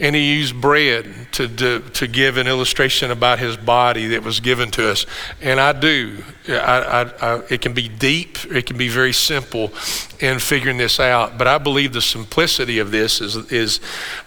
and 0.00 0.14
he 0.14 0.34
used 0.34 0.60
bread 0.60 1.28
to, 1.32 1.48
to, 1.48 1.80
to, 1.80 2.06
give 2.06 2.36
an 2.36 2.46
illustration 2.46 3.10
about 3.10 3.38
his 3.38 3.56
body 3.56 4.06
that 4.08 4.22
was 4.22 4.40
given 4.40 4.70
to 4.70 4.90
us. 4.90 5.06
And 5.40 5.58
I 5.58 5.72
do. 5.72 6.22
I, 6.48 6.52
I, 6.52 7.02
I, 7.20 7.42
it 7.50 7.60
can 7.60 7.72
be 7.72 7.88
deep, 7.88 8.38
it 8.46 8.66
can 8.66 8.78
be 8.78 8.88
very 8.88 9.12
simple 9.12 9.72
in 10.20 10.38
figuring 10.38 10.76
this 10.76 11.00
out. 11.00 11.36
But 11.36 11.48
I 11.48 11.58
believe 11.58 11.92
the 11.92 12.00
simplicity 12.00 12.78
of 12.78 12.90
this 12.90 13.20
is, 13.20 13.36
is 13.50 13.80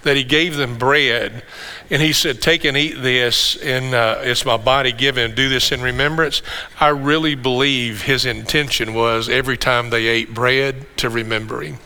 that 0.04 0.18
he 0.18 0.24
gave 0.24 0.58
them 0.58 0.78
bread 0.78 1.44
and 1.92 2.02
he 2.02 2.14
said, 2.14 2.42
Take 2.42 2.64
and 2.64 2.78
eat 2.78 2.94
this, 3.02 3.58
and 3.58 3.94
uh, 3.94 4.20
it's 4.22 4.46
my 4.46 4.56
body 4.56 4.94
given. 4.94 5.36
Do 5.36 5.50
this 5.50 5.74
in 5.74 5.82
remembrance. 5.82 6.42
I 6.80 6.88
really 6.88 7.36
believe 7.36 8.04
his 8.04 8.26
intention 8.26 8.94
was 8.94 9.28
every 9.28 9.58
time 9.58 9.90
they 9.90 10.08
ate 10.08 10.34
bread 10.34 10.88
to 10.98 11.10
remember 11.10 11.62
him. 11.62 11.80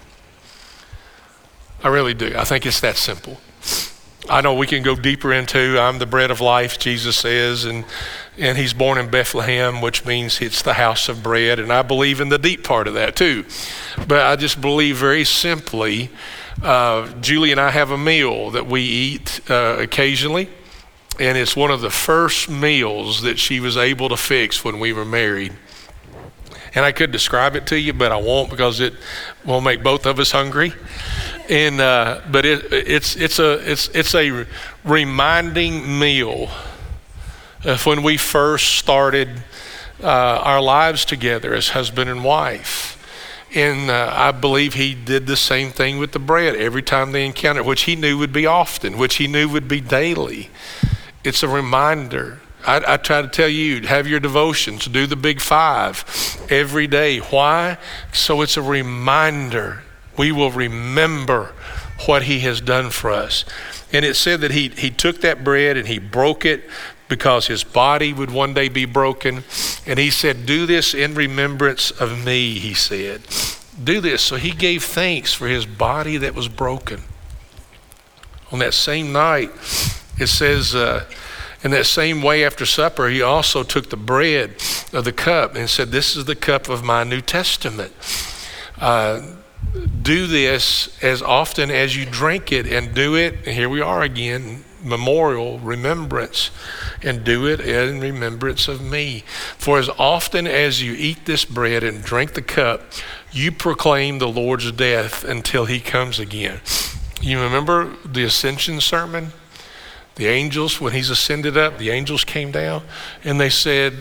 I 1.84 1.88
really 1.88 2.14
do. 2.14 2.36
I 2.38 2.44
think 2.44 2.68
it's 2.68 2.80
that 2.82 2.98
simple. 2.98 3.42
I 4.30 4.42
know 4.42 4.54
we 4.54 4.68
can 4.68 4.84
go 4.84 4.96
deeper 4.96 5.34
into 5.34 5.80
I'm 5.80 5.98
the 5.98 6.06
bread 6.06 6.30
of 6.32 6.40
life, 6.40 6.78
Jesus 6.80 7.18
says, 7.18 7.66
and, 7.66 7.84
and 8.38 8.58
he's 8.58 8.74
born 8.74 8.98
in 8.98 9.10
Bethlehem, 9.10 9.82
which 9.82 10.06
means 10.06 10.42
it's 10.42 10.62
the 10.62 10.74
house 10.74 11.10
of 11.10 11.24
bread. 11.24 11.60
And 11.60 11.72
I 11.72 11.82
believe 11.82 12.20
in 12.20 12.30
the 12.30 12.38
deep 12.38 12.64
part 12.64 12.88
of 12.88 12.94
that 12.94 13.16
too. 13.16 13.46
But 14.08 14.22
I 14.22 14.36
just 14.36 14.62
believe 14.62 14.98
very 14.98 15.24
simply 15.24 16.10
uh, 16.62 17.12
Julie 17.22 17.52
and 17.52 17.60
I 17.60 17.72
have 17.72 17.92
a 17.92 17.98
meal 17.98 18.52
that 18.52 18.68
we 18.68 18.82
eat 18.82 19.42
uh, 19.50 19.78
occasionally. 19.80 20.50
And 21.20 21.38
it's 21.38 21.56
one 21.56 21.72
of 21.72 21.82
the 21.82 21.90
first 21.90 22.50
meals 22.50 23.22
that 23.22 23.40
she 23.40 23.60
was 23.60 23.78
able 23.78 24.10
to 24.10 24.18
fix 24.18 24.66
when 24.66 24.80
we 24.80 24.92
were 24.92 25.06
married. 25.06 25.54
And 26.74 26.84
I 26.84 26.92
could 26.92 27.12
describe 27.12 27.56
it 27.56 27.66
to 27.68 27.80
you, 27.80 27.94
but 27.94 28.12
I 28.12 28.18
won't 28.18 28.50
because 28.50 28.82
it 28.82 28.94
will 29.46 29.62
make 29.62 29.82
both 29.82 30.06
of 30.06 30.20
us 30.20 30.32
hungry 30.32 30.74
and 31.50 31.80
uh, 31.80 32.22
but 32.32 32.46
it, 32.46 32.72
it's 32.72 33.16
it's 33.16 33.40
a 33.40 33.72
it's 33.72 33.88
it's 33.90 34.16
a 34.16 34.46
reminding 34.84 36.00
meal 36.00 36.50
of 37.66 37.86
when 37.86 38.04
we 38.04 38.18
first 38.18 38.76
started 38.76 39.30
uh, 40.02 40.08
our 40.08 40.62
lives 40.62 41.04
together 41.04 41.54
as 41.54 41.70
husband 41.70 42.10
and 42.10 42.24
wife. 42.24 42.92
And 43.54 43.90
uh, 43.90 44.12
I 44.14 44.32
believe 44.32 44.74
he 44.74 44.94
did 44.94 45.28
the 45.28 45.38
same 45.38 45.72
thing 45.72 45.98
with 45.98 46.12
the 46.12 46.20
bread 46.20 46.56
every 46.56 46.82
time 46.84 47.12
they 47.12 47.26
encountered, 47.26 47.66
which 47.66 47.84
he 47.84 47.96
knew 47.96 48.18
would 48.18 48.34
be 48.34 48.46
often, 48.46 48.98
which 48.98 49.16
he 49.16 49.28
knew 49.28 49.48
would 49.50 49.68
be 49.68 49.82
daily. 49.82 50.50
It's 51.24 51.42
a 51.42 51.48
reminder. 51.48 52.42
I, 52.68 52.84
I, 52.94 52.98
try 52.98 53.22
to 53.22 53.28
tell 53.28 53.48
you, 53.48 53.82
have 53.88 54.08
your 54.08 54.20
devotions, 54.20 54.86
do 54.86 55.08
the 55.08 55.16
big 55.16 55.40
five 55.40 56.04
every 56.50 56.88
day. 56.88 57.20
Why? 57.20 57.78
So 58.12 58.42
it's 58.42 58.58
a 58.58 58.62
reminder 58.62 59.84
we 60.18 60.32
will 60.32 60.52
remember 60.52 61.54
what 62.06 62.24
he 62.24 62.40
has 62.40 62.60
done 62.62 62.90
for 62.90 63.12
us. 63.12 63.46
And 63.94 64.04
it 64.04 64.16
said 64.16 64.42
that 64.42 64.52
he, 64.52 64.70
he 64.70 64.90
took 64.90 65.22
that 65.22 65.44
bread 65.44 65.78
and 65.78 65.88
he 65.88 66.00
broke 66.00 66.44
it 66.44 66.64
because 67.08 67.48
his 67.48 67.64
body 67.64 68.14
would 68.14 68.32
one 68.32 68.54
day 68.54 68.70
be 68.70 68.86
broken. 68.86 69.44
And 69.86 70.00
he 70.00 70.10
said, 70.10 70.46
Do 70.46 70.66
this 70.66 70.94
in 70.94 71.14
remembrance 71.14 71.92
of 71.92 72.26
me, 72.26 72.60
he 72.60 72.74
said. 72.74 73.22
Do 73.84 74.02
this. 74.02 74.22
So 74.22 74.38
he 74.38 74.52
gave 74.52 74.84
thanks 74.84 75.34
for 75.34 75.48
his 75.48 75.66
body 75.66 76.18
that 76.18 76.34
was 76.34 76.48
broken. 76.48 77.04
On 78.52 78.60
that 78.60 78.74
same 78.74 79.12
night, 79.12 79.50
it 80.18 80.28
says, 80.28 80.74
uh, 80.74 81.06
in 81.64 81.72
that 81.72 81.86
same 81.86 82.22
way 82.22 82.46
after 82.46 82.66
supper, 82.66 83.10
he 83.10 83.22
also 83.22 83.64
took 83.64 83.90
the 83.90 83.98
bread 83.98 84.52
of 84.94 85.04
the 85.04 85.12
cup 85.12 85.56
and 85.56 85.70
said, 85.70 85.90
This 85.90 86.16
is 86.16 86.26
the 86.26 86.36
cup 86.36 86.70
of 86.70 86.84
my 86.84 87.04
New 87.04 87.22
Testament. 87.22 87.92
Uh, 88.80 89.22
do 90.02 90.28
this 90.28 91.02
as 91.04 91.22
often 91.22 91.72
as 91.72 91.98
you 91.98 92.06
drink 92.06 92.52
it 92.52 92.68
and 92.68 92.94
do 92.94 93.16
it. 93.16 93.36
And 93.46 93.56
here 93.56 93.70
we 93.70 93.82
are 93.82 94.04
again, 94.04 94.64
memorial, 94.86 95.60
remembrance, 95.60 96.52
and 97.02 97.24
do 97.24 97.48
it 97.48 97.60
in 97.60 98.00
remembrance 98.00 98.68
of 98.68 98.82
me. 98.82 99.24
For 99.58 99.80
as 99.80 99.90
often 99.98 100.48
as 100.48 100.82
you 100.82 100.94
eat 100.94 101.26
this 101.26 101.44
bread 101.44 101.84
and 101.84 102.04
drink 102.04 102.34
the 102.34 102.42
cup, 102.42 102.84
you 103.32 103.52
proclaim 103.52 104.20
the 104.20 104.28
Lord's 104.28 104.72
death 104.72 105.24
until 105.24 105.66
he 105.66 105.80
comes 105.80 106.20
again. 106.20 106.62
You 107.22 107.42
remember 107.42 107.96
the 108.06 108.24
ascension 108.24 108.80
sermon? 108.80 109.34
The 110.16 110.28
angels, 110.28 110.80
when 110.80 110.94
he's 110.94 111.10
ascended 111.10 111.58
up, 111.58 111.78
the 111.78 111.90
angels 111.90 112.24
came 112.24 112.52
down 112.52 112.84
and 113.24 113.40
they 113.40 113.50
said, 113.50 113.96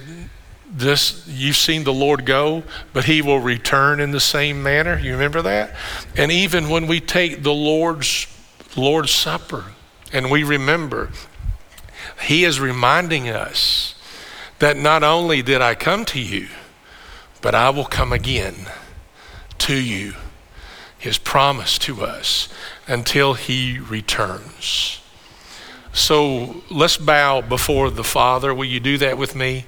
this 0.77 1.25
you've 1.29 1.57
seen 1.57 1.85
the 1.85 1.93
Lord 1.93 2.27
go, 2.27 2.65
but 2.93 3.05
he 3.05 3.23
will 3.23 3.39
return 3.39 4.01
in 4.01 4.11
the 4.11 4.21
same 4.21 4.63
manner. 4.63 4.99
You 4.99 5.13
remember 5.13 5.43
that? 5.43 5.75
And 6.17 6.33
even 6.33 6.69
when 6.69 6.87
we 6.87 7.01
take 7.01 7.43
the 7.43 7.53
Lord's 7.53 8.27
Lord's 8.77 9.13
Supper 9.13 9.67
and 10.13 10.31
we 10.31 10.43
remember, 10.43 11.11
he 12.23 12.45
is 12.45 12.61
reminding 12.61 13.29
us 13.29 13.95
that 14.59 14.77
not 14.77 15.03
only 15.03 15.43
did 15.43 15.61
I 15.61 15.75
come 15.75 16.05
to 16.07 16.21
you, 16.21 16.49
but 17.41 17.55
I 17.55 17.71
will 17.71 17.85
come 17.85 18.13
again 18.13 18.67
to 19.59 19.75
you. 19.75 20.15
His 20.99 21.19
promise 21.19 21.79
to 21.81 22.03
us 22.03 22.49
until 22.87 23.35
he 23.35 23.79
returns. 23.79 25.01
So 25.93 26.63
let's 26.71 26.97
bow 26.97 27.43
before 27.43 27.91
the 27.91 28.03
Father. 28.05 28.55
Will 28.55 28.65
you 28.65 28.81
do 28.81 28.97
that 28.99 29.19
with 29.19 29.37
me? 29.37 29.67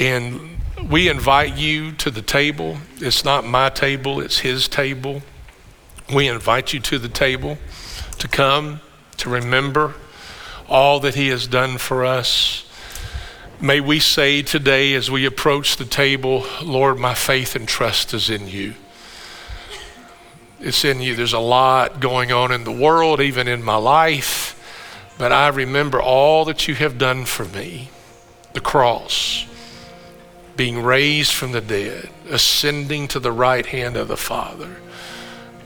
And 0.00 0.58
we 0.90 1.08
invite 1.08 1.56
you 1.56 1.92
to 1.92 2.10
the 2.10 2.22
table. 2.22 2.78
It's 2.96 3.24
not 3.24 3.44
my 3.44 3.68
table, 3.68 4.20
it's 4.20 4.38
His 4.38 4.66
table. 4.66 5.22
We 6.12 6.26
invite 6.26 6.72
you 6.72 6.80
to 6.80 6.98
the 6.98 7.08
table 7.08 7.58
to 8.18 8.28
come, 8.28 8.80
to 9.18 9.28
remember 9.28 9.94
all 10.68 11.00
that 11.00 11.14
He 11.14 11.28
has 11.28 11.46
done 11.46 11.78
for 11.78 12.04
us. 12.04 12.66
May 13.60 13.80
we 13.80 14.00
say 14.00 14.42
today 14.42 14.94
as 14.94 15.10
we 15.10 15.24
approach 15.26 15.76
the 15.76 15.84
table, 15.84 16.44
Lord, 16.62 16.98
my 16.98 17.14
faith 17.14 17.54
and 17.54 17.68
trust 17.68 18.12
is 18.12 18.28
in 18.28 18.48
you. 18.48 18.74
It's 20.60 20.84
in 20.84 21.00
you. 21.00 21.14
There's 21.14 21.32
a 21.32 21.38
lot 21.38 22.00
going 22.00 22.32
on 22.32 22.50
in 22.50 22.64
the 22.64 22.72
world, 22.72 23.20
even 23.20 23.46
in 23.48 23.62
my 23.62 23.76
life, 23.76 24.50
but 25.18 25.30
I 25.30 25.48
remember 25.48 26.00
all 26.00 26.44
that 26.46 26.66
you 26.66 26.74
have 26.74 26.98
done 26.98 27.24
for 27.26 27.44
me. 27.44 27.90
the 28.54 28.60
cross, 28.60 29.46
being 30.56 30.82
raised 30.82 31.32
from 31.32 31.52
the 31.52 31.60
dead, 31.60 32.08
ascending 32.30 33.08
to 33.08 33.20
the 33.20 33.32
right 33.32 33.66
hand 33.66 33.96
of 33.96 34.08
the 34.08 34.16
Father, 34.16 34.76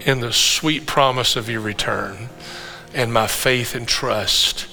in 0.09 0.21
the 0.21 0.33
sweet 0.33 0.87
promise 0.87 1.37
of 1.37 1.51
your 1.51 1.61
return. 1.61 2.31
And 2.95 3.13
my 3.13 3.27
faith 3.27 3.75
and 3.75 3.87
trust 3.87 4.67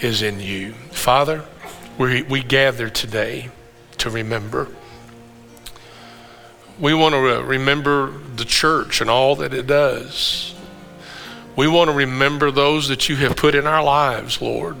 is 0.00 0.22
in 0.22 0.40
you. 0.40 0.72
Father, 0.90 1.44
we, 1.98 2.22
we 2.22 2.42
gather 2.42 2.88
today 2.88 3.50
to 3.98 4.08
remember. 4.08 4.68
We 6.80 6.94
want 6.94 7.14
to 7.14 7.44
remember 7.44 8.12
the 8.34 8.46
church 8.46 9.02
and 9.02 9.10
all 9.10 9.36
that 9.36 9.52
it 9.52 9.66
does. 9.66 10.54
We 11.54 11.68
want 11.68 11.90
to 11.90 11.94
remember 11.94 12.50
those 12.50 12.88
that 12.88 13.10
you 13.10 13.16
have 13.16 13.36
put 13.36 13.54
in 13.54 13.66
our 13.66 13.84
lives, 13.84 14.40
Lord, 14.40 14.76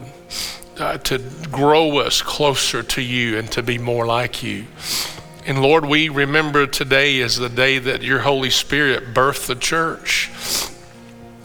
uh, 0.78 0.96
to 0.98 1.18
grow 1.50 1.98
us 1.98 2.22
closer 2.22 2.82
to 2.82 3.02
you 3.02 3.36
and 3.36 3.52
to 3.52 3.62
be 3.62 3.76
more 3.76 4.06
like 4.06 4.42
you. 4.42 4.64
And 5.44 5.60
Lord, 5.60 5.84
we 5.84 6.08
remember 6.08 6.68
today 6.68 7.20
as 7.20 7.36
the 7.36 7.48
day 7.48 7.78
that 7.80 8.02
your 8.02 8.20
Holy 8.20 8.50
Spirit 8.50 9.12
birthed 9.12 9.46
the 9.46 9.56
church. 9.56 10.30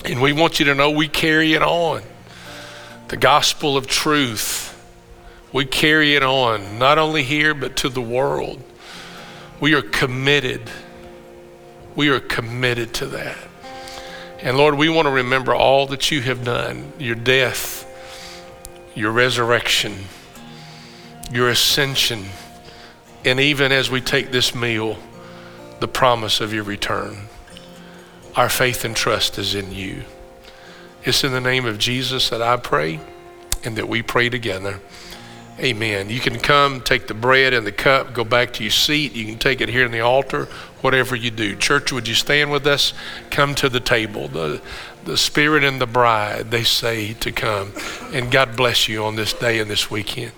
And 0.05 0.21
we 0.21 0.33
want 0.33 0.59
you 0.59 0.65
to 0.65 0.75
know 0.75 0.91
we 0.91 1.07
carry 1.07 1.53
it 1.53 1.63
on. 1.63 2.03
The 3.07 3.17
gospel 3.17 3.75
of 3.75 3.87
truth. 3.87 4.73
We 5.51 5.65
carry 5.65 6.15
it 6.15 6.21
on, 6.21 6.77
not 6.77 6.99
only 6.99 7.23
here, 7.23 7.55
but 7.55 7.75
to 7.77 7.89
the 7.89 8.01
world. 8.01 8.61
We 9.59 9.73
are 9.73 9.81
committed. 9.81 10.69
We 11.95 12.09
are 12.09 12.19
committed 12.19 12.93
to 12.95 13.07
that. 13.07 13.37
And 14.41 14.57
Lord, 14.57 14.75
we 14.75 14.89
want 14.89 15.07
to 15.07 15.11
remember 15.11 15.55
all 15.55 15.87
that 15.87 16.11
you 16.11 16.21
have 16.21 16.43
done 16.43 16.93
your 16.99 17.15
death, 17.15 17.83
your 18.93 19.11
resurrection, 19.11 19.95
your 21.31 21.49
ascension, 21.49 22.25
and 23.25 23.39
even 23.39 23.71
as 23.71 23.89
we 23.89 24.01
take 24.01 24.31
this 24.31 24.55
meal, 24.55 24.97
the 25.79 25.87
promise 25.87 26.41
of 26.41 26.53
your 26.53 26.63
return. 26.63 27.27
Our 28.35 28.49
faith 28.49 28.85
and 28.85 28.95
trust 28.95 29.37
is 29.37 29.55
in 29.55 29.71
you. 29.71 30.03
It's 31.03 31.23
in 31.23 31.31
the 31.31 31.41
name 31.41 31.65
of 31.65 31.77
Jesus 31.79 32.29
that 32.29 32.41
I 32.41 32.57
pray 32.57 32.99
and 33.63 33.75
that 33.77 33.87
we 33.87 34.01
pray 34.01 34.29
together. 34.29 34.79
Amen. 35.59 36.11
You 36.11 36.19
can 36.19 36.39
come, 36.39 36.81
take 36.81 37.07
the 37.07 37.15
bread 37.15 37.53
and 37.53 37.65
the 37.65 37.71
cup, 37.71 38.13
go 38.13 38.23
back 38.23 38.53
to 38.53 38.63
your 38.63 38.71
seat. 38.71 39.13
You 39.13 39.25
can 39.25 39.39
take 39.39 39.59
it 39.59 39.69
here 39.69 39.85
in 39.85 39.91
the 39.91 40.01
altar, 40.01 40.45
whatever 40.81 41.15
you 41.15 41.31
do. 41.31 41.55
Church, 41.55 41.91
would 41.91 42.07
you 42.07 42.13
stand 42.13 42.51
with 42.51 42.67
us? 42.67 42.93
Come 43.31 43.55
to 43.55 43.67
the 43.67 43.79
table. 43.79 44.27
The, 44.27 44.61
the 45.05 45.17
Spirit 45.17 45.63
and 45.63 45.81
the 45.81 45.87
bride, 45.87 46.51
they 46.51 46.63
say 46.63 47.13
to 47.13 47.31
come. 47.31 47.73
And 48.13 48.31
God 48.31 48.55
bless 48.55 48.87
you 48.87 49.03
on 49.03 49.15
this 49.15 49.33
day 49.33 49.57
and 49.59 49.69
this 49.69 49.89
weekend. 49.89 50.33